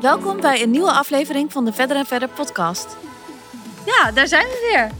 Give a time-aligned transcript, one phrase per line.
[0.00, 2.96] Welkom bij een nieuwe aflevering van de Verder en Verder podcast.
[3.86, 4.90] Ja, daar zijn we weer.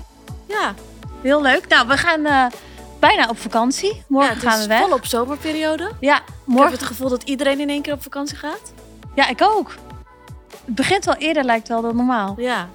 [0.58, 0.74] Ja,
[1.22, 1.68] Heel leuk.
[1.68, 2.46] Nou, we gaan eh,
[2.98, 4.02] bijna op vakantie.
[4.08, 4.80] Morgen ja, het gaan is we weg.
[4.80, 5.84] volop zomerperiode.
[5.84, 6.72] Ik Ja, heb morgen.
[6.72, 8.72] het gevoel dat iedereen in één keer op vakantie gaat.
[9.14, 9.74] Ja, ik ook.
[10.64, 12.34] Het begint wel eerder, lijkt wel dan normaal.
[12.38, 12.68] Ja,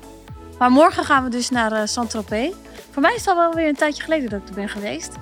[0.57, 2.53] Maar morgen gaan we dus naar eh Saint-Tropez.
[2.91, 5.13] Voor mij is het al wel weer een tijdje geleden dat ik er ben geweest.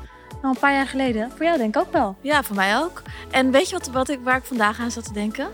[0.42, 1.32] Al een paar jaar geleden.
[1.36, 2.16] Voor jou denk ik ook wel.
[2.22, 3.02] ja voor mij ook.
[3.32, 5.48] En weet je wat, wat ik, waar ik vandaag aan zat te denken?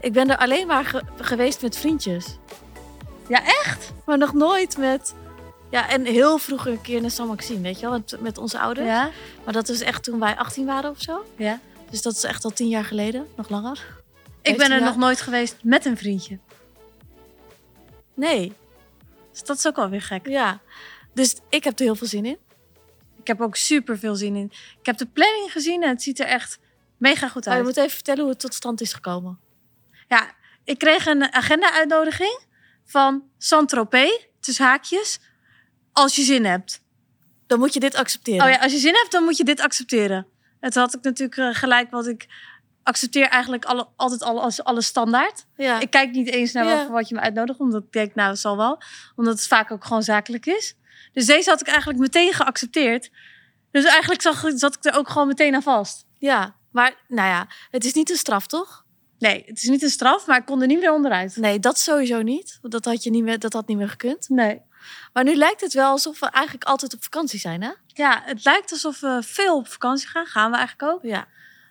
[0.00, 2.36] Ik ben er alleen maar ge- geweest met vriendjes.
[3.28, 3.92] Ja, echt?
[4.04, 5.14] Maar nog nooit met...
[5.70, 8.58] Ja, en heel vroeger een keer naar San Maxime, weet je wel, met, met onze
[8.58, 8.86] ouders.
[8.86, 9.10] Ja.
[9.44, 11.24] Maar dat is echt toen wij 18 waren of zo.
[11.36, 11.60] ja.
[11.90, 13.96] Dus dat is echt al tien jaar geleden, nog langer.
[14.42, 14.88] Ik ben er jaar.
[14.88, 16.38] nog nooit geweest met een vriendje.
[18.14, 18.52] Nee,
[19.32, 20.26] Dus dat is ook alweer gek.
[20.28, 20.60] ja.
[21.14, 22.38] Dus ik heb er heel veel zin in.
[23.20, 24.52] Ik heb ook super veel zin in.
[24.80, 26.58] Ik heb de planning gezien en het ziet er echt
[26.96, 27.68] mega goed Maar je uit.
[27.68, 29.38] moet even vertellen hoe het tot stand is gekomen.
[30.08, 30.30] Ja,
[30.64, 32.40] ik kreeg een agenda-uitnodiging
[32.84, 34.10] van Saint-Tropez,
[34.40, 35.18] tussen haakjes,
[35.92, 36.82] als je zin hebt.
[37.46, 38.46] Dan moet je dit accepteren.
[38.46, 40.26] Oh ja, als je zin hebt, dan moet je dit accepteren.
[40.60, 42.26] En toen had ik natuurlijk eh, gelijk, want ik
[42.82, 45.46] accepteer eigenlijk alle, altijd alle, als alle standaard.
[45.56, 45.80] ja.
[45.80, 46.90] Ik kijk niet eens naar Ja.
[46.90, 48.82] wat, je me uitnodigt, omdat ik denk, nou, het zal wel.
[49.16, 50.74] Omdat het vaak ook gewoon zakelijk is.
[51.12, 53.10] Dus deze had ik eigenlijk meteen geaccepteerd.
[53.70, 56.04] Dus eigenlijk zag, zat ik er ook gewoon meteen aan vast.
[56.18, 58.84] ja, maar nou ja, het is niet een straf, toch?
[59.18, 61.36] Nee, het is niet een straf, maar ik kon er niet meer onderuit.
[61.36, 62.58] Nee, dat sowieso niet.
[62.62, 64.28] Dat had, je niet meer, dat had niet meer gekund.
[64.28, 64.62] Nee.
[65.12, 67.70] Maar nu lijkt het wel alsof we eigenlijk altijd op vakantie zijn, hè?
[67.86, 70.26] Ja, het lijkt alsof we veel op vakantie gaan.
[70.26, 71.02] Gaan we eigenlijk ook.
[71.02, 71.26] Ja.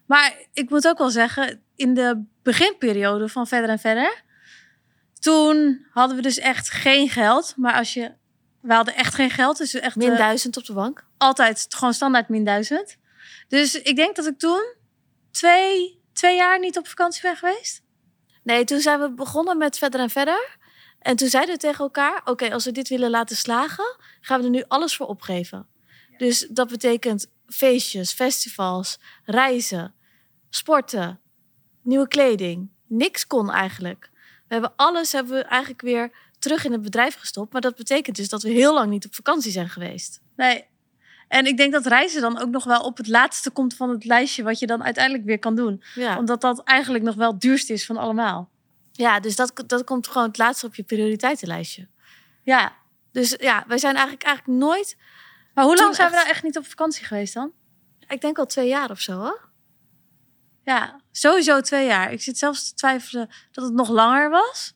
[0.05, 4.23] Maar ik moet ook wel zeggen, in de beginperiode van Verder en Verder...
[5.19, 7.53] toen hadden we dus echt geen geld.
[7.57, 8.11] Maar als je...
[8.61, 11.05] We hadden echt geen geld, dus echt Min eh, duizend op de bank.
[11.17, 12.97] altijd gewoon standaard min duizend.
[13.47, 14.75] Dus ik denk dat ik toen
[15.31, 17.81] twee, twee jaar niet op vakantie ben geweest.
[18.43, 20.57] Nee, toen zijn we begonnen met verder en verder.
[20.99, 24.45] En toen zeiden we tegen elkaar: Oké, als we dit willen laten slagen, gaan we
[24.45, 25.67] er nu alles voor opgeven.
[26.17, 29.95] Dus dat betekent feestjes, festivals, reizen,
[30.49, 31.19] sporten,
[31.81, 32.69] nieuwe kleding.
[32.87, 34.09] Niks kon eigenlijk.
[34.47, 37.53] We hebben alles hebben we eigenlijk weer terug in het bedrijf gestopt.
[37.53, 40.21] Maar dat betekent dus dat we heel lang niet op vakantie zijn geweest.
[40.35, 40.65] Nee.
[41.27, 44.05] En ik denk dat reizen dan ook nog wel op het laatste komt van het
[44.05, 44.43] lijstje...
[44.43, 45.83] wat je dan uiteindelijk weer kan doen.
[45.95, 48.49] Ja, Omdat dat eigenlijk nog wel het duurste is van allemaal.
[48.91, 51.87] ja dus dat, dat komt gewoon het laatste op je prioriteitenlijstje.
[52.43, 52.75] Ja.
[53.11, 54.97] Dus ja, wij zijn eigenlijk, eigenlijk nooit
[55.53, 57.51] Maar hoe lang zijn we nou echt niet op vakantie geweest dan?
[58.07, 59.31] Ik denk al twee jaar of zo, hè?
[60.63, 62.11] Ja, sowieso twee jaar.
[62.11, 64.73] Ik zit zelfs te twijfelen dat het nog langer was.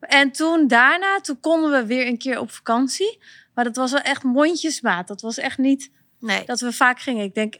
[0.00, 3.18] En toen daarna, toen konden we weer een keer op vakantie.
[3.54, 5.08] Maar dat was wel echt mondjesmaat.
[5.08, 6.44] Dat was echt niet Nee.
[6.44, 7.24] dat we vaak gingen.
[7.24, 7.54] Ik denk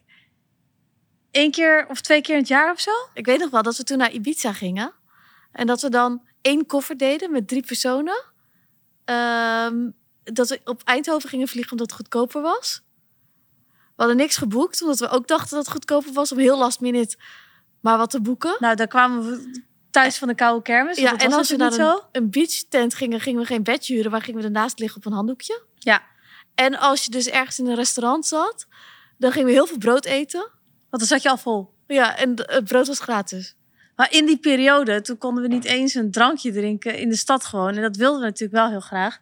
[1.30, 2.90] één keer of twee keer in het jaar of zo.
[3.14, 4.92] Ik weet nog wel dat we toen naar Ibiza gingen.
[5.52, 8.24] En dat we dan één koffer deden met drie personen.
[9.04, 9.90] Ehm,
[10.22, 12.82] dat we op Eindhoven gingen vliegen omdat het goedkoper was.
[13.68, 16.80] We hadden niks geboekt, omdat we ook dachten dat het goedkoper was om heel last
[16.80, 17.16] minute
[17.84, 18.56] maar wat te boeken.
[18.58, 20.98] Nou, daar kwamen we thuis van de koude kermis.
[20.98, 24.22] ja, en als we naar een beach tent gingen, gingen we geen bed huren, maar
[24.22, 25.62] gingen we ernaast liggen op een handdoekje.
[25.84, 26.02] Ja.
[26.54, 28.66] En als je dus ergens in een restaurant zat,
[29.18, 30.40] dan gingen we heel veel brood eten.
[30.90, 31.74] Want dan zat je al vol.
[31.86, 33.56] Ja, en het brood was gratis.
[33.96, 37.44] Maar in die periode, toen konden we niet eens een drankje drinken in de stad
[37.44, 37.74] gewoon.
[37.76, 39.18] En dat wilden we natuurlijk wel heel graag.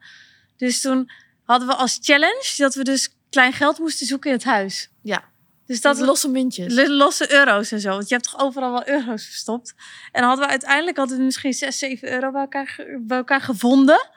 [0.56, 1.10] Dus toen
[1.44, 4.90] hadden we als challenge dat we dus klein geld moesten zoeken in het huis.
[5.02, 5.30] Ja.
[5.66, 6.88] Dus Dat losse muntjes.
[6.88, 7.90] Losse euro's en zo.
[7.90, 9.74] Want je hebt toch overal wel euro's verstopt.
[10.12, 13.40] En dan hadden we uiteindelijk hadden we misschien 6, 7 euro bij elkaar, bij elkaar
[13.40, 14.08] gevonden.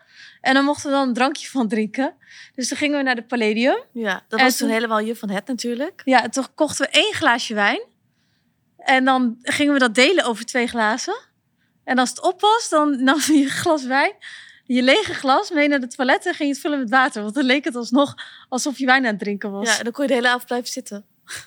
[0.45, 2.13] En dan mochten we dan een drankje van drinken.
[2.56, 3.83] Dus dan gingen we naar de Palladium.
[3.91, 6.01] Ja, dat was toen toen- helemaal je van het natuurlijk.
[6.06, 7.81] Ja, en toen kochten we één glaasje wijn.
[8.78, 11.16] En dan gingen we dat delen over twee glazen.
[11.84, 14.11] En als het op was, dan nam je een glas wijn,
[14.63, 17.22] je lege glas, mee naar de toilet en ging je het vullen met water.
[17.22, 18.13] Want dan leek het alsnog
[18.50, 19.67] alsof je wijn aan het drinken was.
[19.72, 21.05] Ja, en dan kon je de hele avond blijven zitten.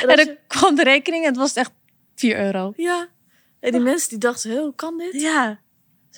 [0.00, 1.70] En, dan je- kwam de rekening en het was echt
[2.14, 2.72] 4 euro.
[2.76, 3.06] ja.
[3.60, 5.20] En die mensen die dachten, "Hé, hoe kan dit?
[5.20, 5.60] Ja.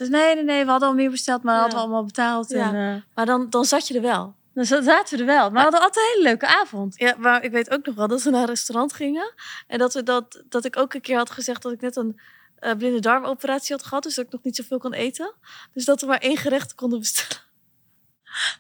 [0.07, 1.61] Zei, nee, nee, nee, we hadden al meer besteld, maar Ja.
[1.61, 2.49] hadden we allemaal betaald.
[2.51, 2.69] Ja.
[2.75, 4.35] En, eh, Maar dan, dan zat je er wel.
[4.55, 5.43] dan za- zaten we er wel.
[5.51, 6.95] Maar we hadden altijd een hele leuke avond.
[6.99, 9.33] Ja, maar ik weet ook nog wel dat we naar een restaurant gingen.
[9.67, 12.21] En dat, we dat, dat ik ook een keer had gezegd dat ik net een
[12.59, 14.03] eh, blinde darmoperatie had gehad.
[14.03, 15.35] Dus dat ik nog niet zoveel kon eten.
[15.73, 17.43] Dus dat we maar één gerecht konden bestellen.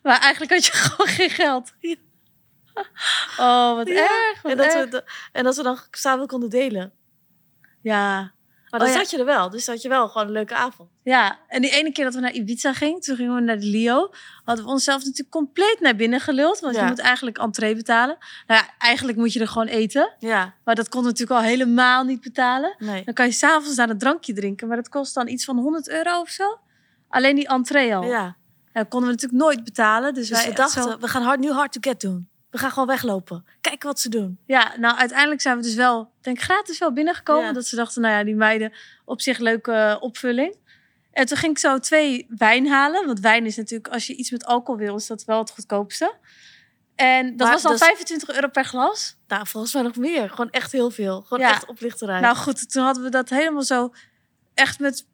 [0.02, 1.72] Maar eigenlijk had je gewoon geen geld.
[3.38, 3.94] Oh, wat Ja.
[4.28, 4.42] erg.
[4.42, 4.90] Wat En dat, erg.
[4.90, 6.92] we, en dat we dan samen konden delen.
[7.82, 8.32] Ja.
[8.70, 9.00] Maar dan Oh, ja.
[9.00, 9.50] zat je er wel.
[9.50, 10.88] Dus had je wel gewoon een leuke avond.
[11.02, 13.66] Ja, en die ene keer dat we naar Ibiza gingen, toen gingen we naar de
[13.66, 14.10] Lio.
[14.44, 16.60] Hadden we onszelf natuurlijk compleet naar binnen geluld.
[16.60, 16.82] Want Ja.
[16.82, 18.16] je moet eigenlijk entree betalen.
[18.46, 20.14] Nou ja, eigenlijk moet je er gewoon eten.
[20.18, 22.74] Ja, Maar dat kon natuurlijk al helemaal niet betalen.
[22.78, 23.04] nee.
[23.04, 24.68] Dan kan je s'avonds daar een drankje drinken.
[24.68, 26.58] Maar dat kost dan iets van 100 euro of zo.
[27.08, 28.02] Alleen die entree al.
[28.02, 28.36] Ja.
[28.72, 30.14] Dat konden we natuurlijk nooit betalen.
[30.14, 32.28] Dus, Dus wij we dachten, zo- we gaan hard, nu hard to get doen.
[32.50, 33.44] We gaan gewoon weglopen.
[33.60, 34.38] Kijken wat ze doen.
[34.46, 37.44] Ja, nou uiteindelijk zijn we dus wel, denk ik, gratis wel binnengekomen.
[37.44, 37.52] Ja.
[37.52, 38.72] Dat ze dachten, nou ja, die meiden
[39.04, 40.56] op zich leuke eh, opvulling.
[41.12, 43.06] En toen ging ik zo twee wijn halen.
[43.06, 46.14] Want wijn is natuurlijk, als je iets met alcohol wil, is dat wel het goedkoopste.
[46.94, 49.16] En dat Maar was is- 25 euro per glas.
[49.28, 50.30] Nou, volgens mij nog meer.
[50.30, 51.22] Gewoon echt heel veel.
[51.22, 51.50] Gewoon Ja.
[51.50, 52.20] echt oplichterij.
[52.20, 53.92] Nou goed, toen hadden we dat helemaal zo
[54.54, 55.06] echt met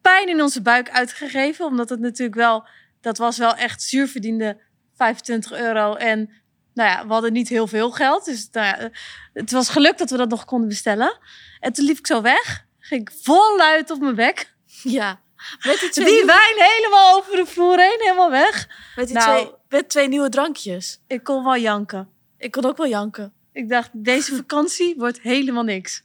[0.00, 1.64] pijn in onze buik uitgegeven.
[1.66, 2.66] Omdat het natuurlijk wel,
[3.00, 4.60] dat was wel echt zuurverdiende
[4.94, 5.94] 25 euro.
[5.94, 6.30] En
[6.74, 8.24] nou ja, we hadden niet heel veel geld.
[8.24, 8.90] Dus nou ja,
[9.32, 11.18] het was geluk dat we dat nog konden bestellen.
[11.60, 12.64] En toen liep ik zo weg.
[12.78, 14.54] Ging ik voluit op mijn bek.
[14.82, 15.20] ja.
[15.66, 18.68] Met die, twee, Die nieuwe- wijn helemaal over de vloer heen, helemaal weg.
[18.96, 19.40] met, die Nou.
[19.40, 21.00] twee, met twee nieuwe drankjes.
[21.06, 22.08] Ik kon wel janken.
[22.38, 23.32] Ik kon ook wel janken.
[23.52, 26.02] Ik dacht, deze vakantie wordt helemaal niks.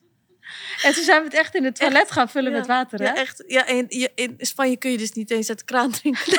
[0.83, 2.57] En toen zijn we het echt in het toilet gaan vullen Ja.
[2.57, 2.99] met water.
[2.99, 3.05] Hè?
[3.05, 3.43] Ja, echt.
[3.47, 6.33] Ja, in, je- in Spanje kun je dus niet eens uit de kraan drinken.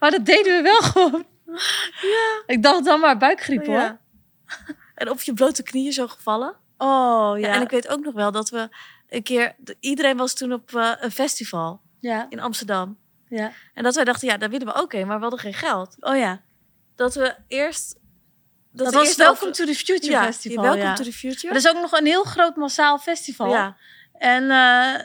[0.00, 1.26] Maar dat deden we wel gewoon.
[2.14, 2.42] Ja.
[2.46, 3.74] Ik dacht dan maar buikgriep hoor.
[3.74, 4.00] Ja.
[4.94, 6.56] En op je blote knieën zo gevallen.
[6.78, 7.46] Oh Ja.
[7.48, 7.54] ja.
[7.54, 8.68] En ik weet ook nog wel dat we
[9.08, 9.54] een keer...
[9.80, 12.26] Iedereen was toen op eh, een festival ja.
[12.28, 12.98] in Amsterdam.
[13.28, 13.52] ja.
[13.74, 15.06] En dat wij dachten, ja, daar willen we ook heen.
[15.06, 15.96] Maar we hadden geen geld.
[16.00, 16.40] Oh ja.
[16.96, 17.96] Dat we eerst...
[18.72, 20.62] Dat, we was eerst Welcome over- to the Future ja, Festival.
[20.64, 20.94] Welcome ja.
[20.94, 21.52] to the Future.
[21.54, 23.48] Dat is ook nog een heel groot massaal festival.
[23.50, 23.76] ja.
[24.18, 25.00] En eh,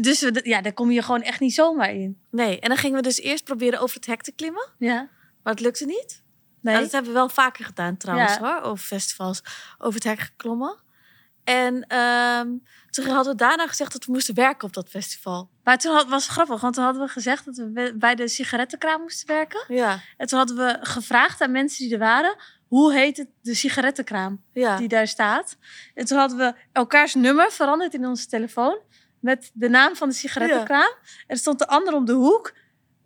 [0.00, 2.18] dus we, ja, daar kom je gewoon echt niet zomaar in.
[2.30, 4.68] Nee, en dan gingen we dus eerst proberen over het hek te klimmen.
[4.78, 5.08] Ja.
[5.42, 6.22] Maar het lukte niet.
[6.60, 6.74] Nee.
[6.74, 8.38] Nou, dat hebben we wel vaker gedaan trouwens Ja.
[8.40, 8.60] hoor.
[8.70, 9.42] Over festivals,
[9.78, 10.80] over het hek geklommen.
[11.44, 12.48] En ehm,
[12.90, 15.50] toen hadden we daarna gezegd dat we moesten werken op dat festival.
[15.64, 18.28] Maar toen had, was het grappig, want toen hadden we gezegd dat we bij- de
[18.28, 19.64] sigarettenkraam moesten werken.
[19.68, 22.36] Ja, En toen hadden we gevraagd aan mensen die er waren,
[22.68, 24.76] hoe heet het de sigarettenkraam ja.
[24.76, 25.56] die daar staat.
[25.94, 28.78] En toen hadden we elkaars nummer veranderd in onze telefoon
[29.20, 30.92] met de naam van de sigarettenkraam.
[31.02, 32.52] En er stond de ander om de hoek.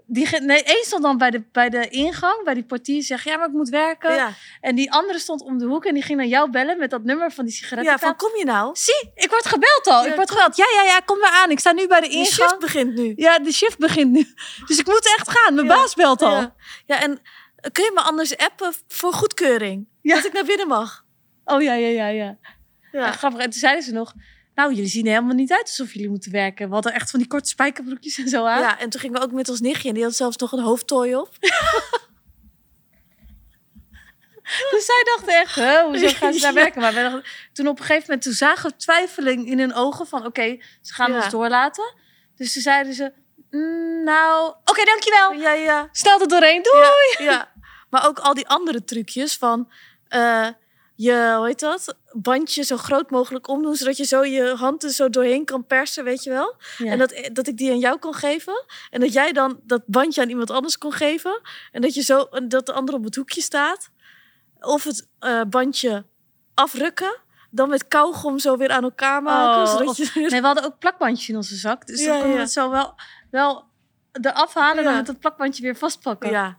[0.09, 3.37] Die, nee, één stond dan bij de, bij de ingang, bij die portier, zegt ja,
[3.37, 4.15] maar ik moet werken.
[4.15, 4.33] ja.
[4.61, 7.03] En die andere stond om de hoek en die ging naar jou bellen met dat
[7.05, 8.17] nummer van die ja, sigarettenkraam.
[8.17, 8.71] van kom je nou?
[8.77, 10.05] Zie, ik word gebeld al.
[10.05, 10.57] Ja, ik word gebeld.
[10.57, 11.51] Ja, ja, ja, kom maar aan.
[11.51, 12.33] Ik sta nu bij de De ingang.
[12.35, 13.13] shift begint nu.
[13.17, 14.27] Ja, de shift begint nu.
[14.67, 15.55] Dus ik moet echt gaan.
[15.55, 15.75] Mijn Ja.
[15.75, 16.31] baas belt al.
[16.41, 16.55] Ja.
[16.87, 17.21] ja, en
[17.73, 19.87] kun je me anders appen voor goedkeuring?
[20.03, 20.15] Ja.
[20.15, 21.05] Dat ik naar binnen mag.
[21.45, 22.39] Oh ja, ja, ja, ja.
[22.93, 23.13] Ja.
[23.13, 23.41] Grappig.
[23.41, 24.13] En toen zeiden ze nog...
[24.57, 26.69] Nou, jullie zien er helemaal niet uit alsof jullie moeten werken.
[26.69, 28.61] We hadden echt van die korte spijkerbroekjes en zo aan.
[28.61, 30.63] ja, en toen gingen we ook met ons nichtje en die had zelfs nog een
[30.63, 31.29] hoofdtooi op.
[34.71, 35.55] Dus zij dachten echt,
[35.85, 36.61] hoezo gaan ze daar Ja.
[36.63, 36.81] werken?
[36.81, 40.07] Maar we dachten, toen op een gegeven moment toen zagen we twijfeling in hun ogen
[40.07, 40.27] van...
[40.27, 41.17] Oké, ze gaan Ja.
[41.17, 41.95] ons doorlaten.
[42.37, 43.13] Dus toen zeiden ze...
[43.51, 45.33] "Mm, nou, oké, dankjewel.
[45.33, 45.89] Ja, ja.
[45.93, 46.63] Snel er doorheen.
[46.63, 47.29] Doei.
[47.29, 47.53] Ja,
[47.91, 49.73] maar ook al die andere trucjes van
[50.09, 50.49] eh,
[50.95, 51.97] je, hoe heet dat?
[52.23, 56.05] Bandje zo groot mogelijk omdoen, zodat je zo je hand er zo doorheen kan persen,
[56.05, 56.57] weet je wel?
[56.79, 56.91] Ja.
[56.91, 58.65] En dat, dat ik die aan jou kon geven.
[58.91, 61.41] En dat jij dan dat bandje aan iemand anders kon geven.
[61.73, 63.91] En dat, je zo, dat de ander op het hoekje staat.
[64.61, 66.05] Of het eh, bandje
[66.55, 67.17] afrukken.
[67.51, 69.73] Dan met kauwgom zo weer aan elkaar maken.
[69.73, 71.87] Oh, zodat je Nee, we hadden ook plakbandjes in onze zak.
[71.87, 72.95] Dus Ja, dan konden we het zo wel,
[73.31, 73.65] wel
[74.13, 74.89] eraf halen en Ja.
[74.89, 76.31] dan met dat plakbandje weer vastpakken.
[76.31, 76.59] ja.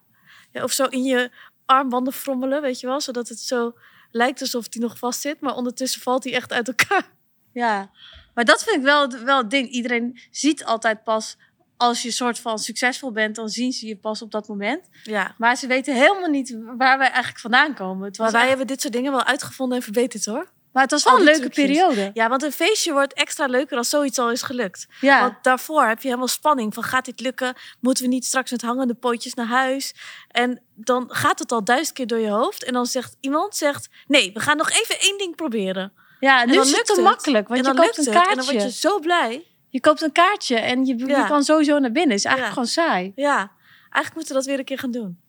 [0.51, 0.63] ja.
[0.63, 1.31] Of zo in je
[1.65, 3.01] armbanden frommelen, weet je wel?
[3.01, 3.73] Zodat het zo
[4.11, 5.39] lijkt alsof die nog vast zit.
[5.41, 7.09] Maar ondertussen valt die echt uit elkaar.
[7.53, 7.91] Ja,
[8.33, 9.69] maar dat vind ik wel, het- wel het ding.
[9.69, 11.37] Iedereen ziet altijd pas
[11.77, 14.89] als je soort van succesvol bent, dan zien ze je pas op dat moment.
[15.03, 15.35] Ja.
[15.37, 18.11] Maar ze weten helemaal niet waar wij eigenlijk vandaan komen.
[18.17, 20.51] Maar wij echt- hebben dit soort dingen wel uitgevonden en verbeterd hoor.
[20.77, 22.11] Maar het was wel al een leuke periode.
[22.13, 24.87] Ja, want een feestje wordt extra leuker als zoiets al is gelukt.
[25.01, 27.53] Ja, Want daarvoor heb je helemaal spanning van gaat dit lukken?
[27.79, 29.93] Moeten we niet straks met hangende pootjes naar huis?
[30.27, 32.63] En dan gaat het al duizend keer door je hoofd.
[32.63, 35.93] En dan zegt iemand, zegt, nee, we gaan nog even één ding proberen.
[36.19, 37.03] ja En nu dan is het lukt te het.
[37.03, 37.47] makkelijk.
[37.47, 38.23] Want en je dan koopt lukt een het.
[38.23, 38.39] kaartje.
[38.41, 39.45] En dan word je zo blij.
[39.69, 42.15] Je koopt een kaartje en je, je kan sowieso naar binnen.
[42.15, 42.61] is eigenlijk Ja.
[42.61, 43.11] gewoon saai.
[43.15, 43.37] Ja,
[43.79, 45.19] eigenlijk moeten we dat weer een keer gaan doen.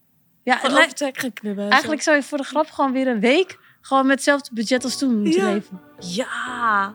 [0.45, 1.65] Ja, hek gaan knibben.
[1.65, 4.85] en eigenlijk zou je voor de grap gewoon weer een week gewoon met hetzelfde budget
[4.85, 5.53] als toen moeten Ja.
[5.53, 5.81] leven.
[5.99, 6.93] Ja.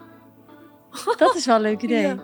[1.17, 2.01] Dat is wel een leuk idee.
[2.01, 2.15] Ja.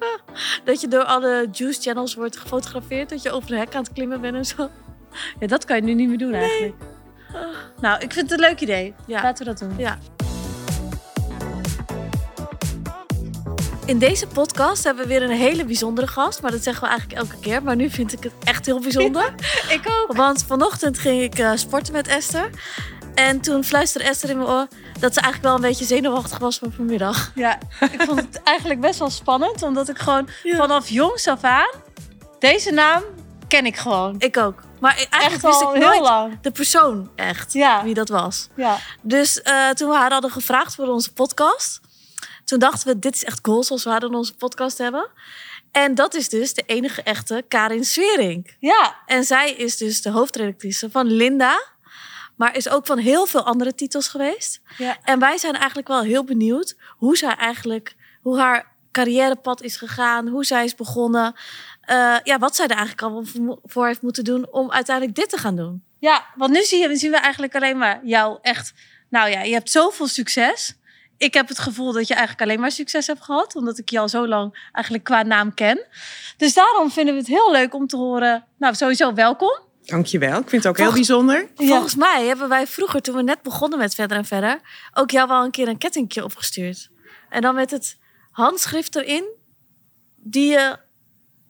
[0.64, 3.08] Dat je door alle juice channels wordt gefotografeerd.
[3.10, 4.70] Dat je over de hek aan het klimmen bent en zo.
[5.40, 6.74] Ja, dat kan je nu niet meer doen eigenlijk.
[7.80, 8.94] Nou, ik vind het een leuk idee.
[9.06, 9.22] Ja.
[9.22, 9.74] Laten we dat doen.
[9.78, 9.98] Ja.
[13.86, 16.42] In deze podcast hebben we weer een hele bijzondere gast.
[16.42, 17.62] Maar dat zeggen we eigenlijk elke keer.
[17.62, 19.34] Maar nu vind ik het echt heel bijzonder.
[19.76, 20.16] Ik ook.
[20.16, 22.50] Want vanochtend ging ik eh, sporten met Esther.
[23.14, 24.66] En toen fluisterde Esther in mijn oor
[25.00, 27.32] dat ze eigenlijk wel een beetje zenuwachtig was voor vanmiddag.
[27.34, 29.62] Ja, ik vond het eigenlijk best wel spannend.
[29.62, 30.56] Omdat ik gewoon Ja.
[30.56, 31.70] vanaf jongs af aan...
[32.38, 33.02] Deze naam
[33.48, 34.14] ken ik gewoon.
[34.18, 34.62] Ik ook.
[34.80, 36.38] Maar eigenlijk wist ik nooit lang.
[36.40, 37.84] de persoon echt, Ja.
[37.84, 38.48] wie dat was.
[38.56, 38.78] Ja.
[39.02, 41.80] Dus eh, toen we haar hadden gevraagd voor onze podcast,
[42.44, 45.08] toen dachten we, dit is echt cool zoals we haar in onze podcast hebben.
[45.72, 48.56] En dat is dus de enige echte Karin Swering.
[48.58, 48.96] Ja.
[49.06, 51.62] En zij is dus de hoofdredactrice van Linda,
[52.42, 54.60] maar is ook van heel veel andere titels geweest.
[54.78, 54.96] Ja.
[55.02, 60.28] En wij zijn eigenlijk wel heel benieuwd hoe zij eigenlijk, hoe haar carrièrepad is gegaan,
[60.28, 61.34] hoe zij is begonnen.
[61.80, 63.24] Eh, ja, wat zij er eigenlijk al
[63.62, 65.82] voor- heeft moeten doen om uiteindelijk dit te gaan doen.
[65.98, 68.72] Ja, want nu zien we eigenlijk alleen maar jou echt...
[69.08, 70.76] Nou ja, je hebt zoveel succes.
[71.16, 73.56] Ik heb het gevoel dat je eigenlijk alleen maar succes hebt gehad.
[73.56, 75.86] Omdat ik je al zo lang eigenlijk qua naam ken.
[76.36, 78.46] Dus daarom vinden we het heel leuk om te horen.
[78.58, 79.70] Nou, sowieso welkom.
[79.84, 80.38] Dankjewel.
[80.40, 81.46] Ik vind het ook heel bijzonder.
[81.54, 84.60] Volgens mij hebben wij vroeger, toen we net begonnen met Verder en Verder,
[84.94, 86.90] ook jou wel een keer een kettingje opgestuurd.
[87.28, 87.96] En dan met het
[88.30, 89.24] handschrift erin,
[90.16, 90.76] die je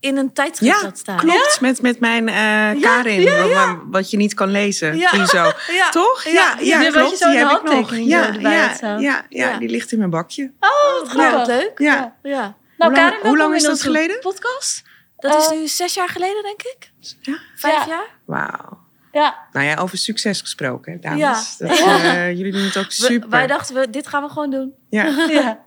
[0.00, 1.16] in een tijdschrift Ja, had staan.
[1.16, 1.58] klopt.
[1.60, 4.96] Met, met mijn eh, Karin, Wat, wat je niet kan lezen.
[4.96, 5.10] Ja.
[5.10, 5.52] Die zo.
[5.72, 5.88] Ja.
[5.90, 6.24] Toch?
[6.24, 6.32] Ja.
[6.32, 7.18] Ja, ja, je klopt.
[7.18, 7.94] zo Die een heb ik nog.
[7.96, 9.58] Ja, ja, ja, ja, Ja.
[9.58, 10.52] die ligt in mijn bakje.
[10.60, 10.70] Oh,
[11.00, 11.46] wat Ja, grappig.
[11.46, 11.72] leuk.
[11.78, 12.16] Ja.
[12.22, 12.40] Ja.
[12.40, 14.18] Nou, lang- Karin, hoe welkom lang is dat geleden?
[14.20, 14.82] podcast.
[15.30, 16.92] Dat is Eh, nu zes jaar geleden, denk ik.
[17.20, 17.38] Ja.
[17.54, 17.86] Vijf Ja.
[17.86, 18.08] jaar.
[18.24, 18.80] Wauw.
[19.12, 21.18] Ja, Nou ja, over succes gesproken, dames.
[21.18, 21.42] Ja.
[21.58, 23.28] Dat, eh, jullie doen het ook We- super.
[23.28, 24.74] wij dachten, we, dit gaan we gewoon doen.
[24.90, 25.04] Ja.
[25.28, 25.60] ja.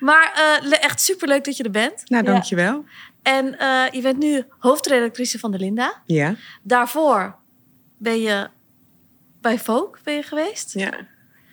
[0.00, 2.02] Maar eh, le- echt superleuk dat je er bent.
[2.10, 2.30] Nou, Ja.
[2.32, 2.84] dankjewel.
[3.22, 6.02] En eh, je bent nu hoofdredactrice van de Linda.
[6.06, 6.34] Ja.
[6.62, 7.36] Daarvoor
[7.98, 8.48] ben je
[9.40, 10.72] bij Vogue ben je geweest.
[10.72, 10.90] ja.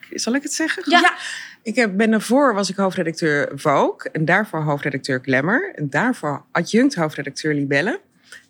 [0.10, 0.84] Zal ik het zeggen?
[0.90, 1.14] Ja.
[1.64, 4.12] Ik heb, ben daarvoor was ik hoofdredacteur Vogue.
[4.12, 5.74] En daarvoor hoofdredacteur Glamour.
[5.76, 8.00] En daarvoor adjunct hoofdredacteur Libelle.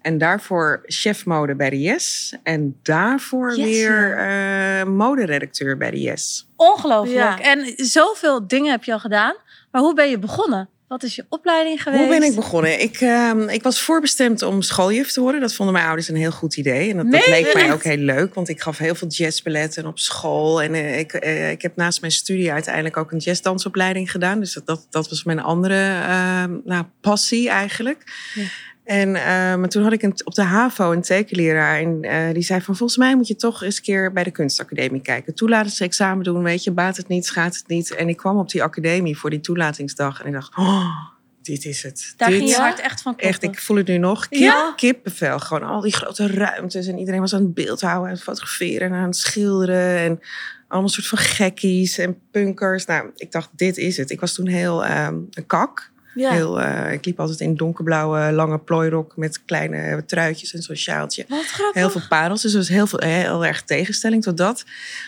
[0.02, 2.38] En daarvoor chef mode bij de Yes.
[2.44, 6.50] En daarvoor Yes, weer eh moderedacteur bij de Yes.
[6.56, 7.18] Ongelooflijk.
[7.18, 7.40] Ja.
[7.40, 9.36] En zoveel dingen heb je al gedaan.
[9.72, 10.70] Maar hoe ben je begonnen?
[10.88, 12.02] Wat is je opleiding geweest?
[12.02, 12.82] Hoe ben ik begonnen?
[12.82, 15.42] Ik, ehm, ik was voorbestemd om schooljuf te worden.
[15.42, 16.90] Dat vonden mijn ouders een heel goed idee.
[16.90, 18.34] En dat, leek mij ook heel leuk.
[18.34, 20.62] Want ik gaf heel veel jazzballetten op school.
[20.62, 24.40] En eh, ik, eh, ik heb naast mijn studie uiteindelijk ook een jazzdansopleiding gedaan.
[24.40, 28.04] Dus dat, dat, dat was mijn andere ehm, nou, passie eigenlijk.
[28.34, 28.44] Ja.
[28.84, 29.24] En eh,
[29.56, 31.80] maar toen had ik een, op de HAVO een tekenleraar.
[31.80, 34.32] En eh, die zei van volgens mij moet je toch eens een keer bij de
[34.32, 35.36] kunstacademie kijken.
[35.36, 37.96] Toelatingsexamen doen, weet je, baat het niet, schaadt het niet.
[37.96, 40.22] En ik kwam op die academie voor die toelatingsdag.
[40.22, 42.14] En ik dacht, oh, dit is het.
[42.18, 43.28] Daar dit ging je hart echt van kloppen.
[43.30, 44.28] Echt, ik voel het nu nog.
[44.28, 44.74] Kip, Ja?
[44.76, 45.40] Kippenvel.
[45.40, 46.88] Gewoon al die grote ruimtes.
[46.88, 49.98] En iedereen was aan het beeldhouden, aan het fotograferen en aan het schilderen.
[49.98, 50.20] En
[50.68, 52.86] allemaal soort van gekkies en punkers.
[52.86, 54.10] Nou, ik dacht, dit is het.
[54.10, 55.92] Ik was toen heel ehm, een kak.
[56.16, 56.32] Ja.
[56.32, 61.26] Heel, eh, ik liep altijd in donkerblauwe lange plooirok met kleine truitjes en zo'n sjaaltje.
[61.28, 61.82] Wat grappig.
[61.82, 62.42] Heel veel parels.
[62.42, 64.64] Dus er was heel, veel, heel erg tegenstelling tot dat.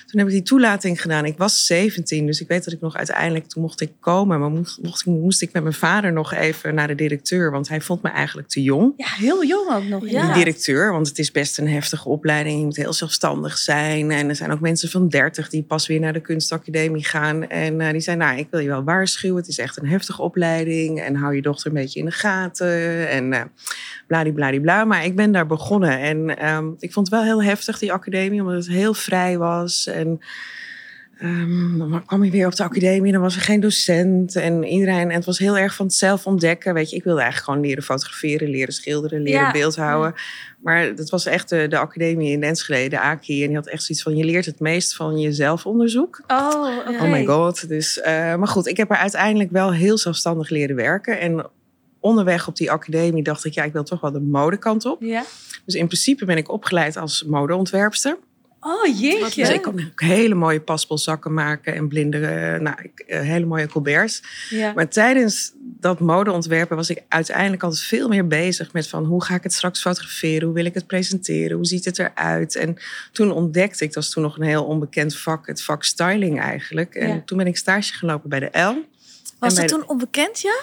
[0.06, 1.26] Toen heb ik die toelating gedaan.
[1.26, 3.48] Ik was 17, dus ik weet dat ik nog uiteindelijk...
[3.48, 6.76] Toen mocht ik komen, maar moest, mocht, ik- moest ik met mijn vader nog even
[6.76, 7.52] naar de directeur.
[7.52, 8.94] Want hij vond me eigenlijk te jong.
[8.98, 10.10] Ja, heel jong ook nog.
[10.10, 10.26] Ja.
[10.26, 12.60] Die directeur, want het is best een heftige opleiding.
[12.60, 14.12] Je moet heel zelfstandig zijn.
[14.12, 17.48] En er zijn ook mensen van 30 die pas weer naar de kunstacademie gaan.
[17.48, 19.38] En eh, die zijn, nou, ik wil je wel waarschuwen.
[19.38, 20.95] Het is echt een heftige opleiding.
[21.00, 23.10] En hou je dochter een beetje in de gaten.
[23.10, 23.42] En eh
[24.08, 24.86] bladibladibla.
[24.86, 26.00] Maar ik ben daar begonnen.
[26.00, 28.42] En ehm, ik vond het wel heel heftig, die academie.
[28.42, 29.88] Omdat het heel vrij was.
[29.88, 30.20] En
[31.18, 33.12] ehm, dan kwam je weer op de academie.
[33.12, 34.36] Dan was er geen docent.
[34.36, 35.10] En iedereen.
[35.10, 36.74] En het was heel erg van het zelf ontdekken.
[36.74, 39.52] Weet je, ik wilde eigenlijk gewoon leren fotograferen, leren schilderen, leren Ja.
[39.52, 40.14] beeldhouden.
[40.64, 43.42] Maar dat was echt de, de academie in Enschede, de AKI.
[43.42, 46.22] En die had echt zoiets van, je leert het meest van je zelfonderzoek.
[46.28, 46.68] Oh.
[46.88, 47.68] Oh my god.
[47.68, 51.20] Dus, eh, maar goed, ik heb er uiteindelijk wel heel zelfstandig leren werken.
[51.20, 51.46] En
[52.00, 55.02] onderweg op die academie dacht ik, ja, ik wil toch wel de modekant op.
[55.02, 55.24] Ja.
[55.66, 58.18] Dus in principe ben ik opgeleid als modeontwerpster.
[58.68, 59.42] Oh, jeetje.
[59.42, 62.64] Dus ik kon ook hele mooie paspelzakken maken en blinderen.
[62.64, 64.24] Nou, ik, eh, hele mooie colberts.
[64.50, 64.74] Ja.
[64.74, 69.36] Maar tijdens dat modeontwerpen was ik uiteindelijk altijd veel meer bezig met van hoe ga
[69.36, 72.56] ik het straks fotograferen, hoe wil ik het presenteren, hoe ziet het eruit.
[72.56, 72.78] En
[73.12, 76.96] toen ontdekte ik, dat was toen nog een heel onbekend vak, het vak styling eigenlijk.
[76.96, 77.22] En Ja.
[77.26, 78.86] toen ben ik stage gelopen bij de L.
[79.40, 80.56] Was dat toen onbekend, ja?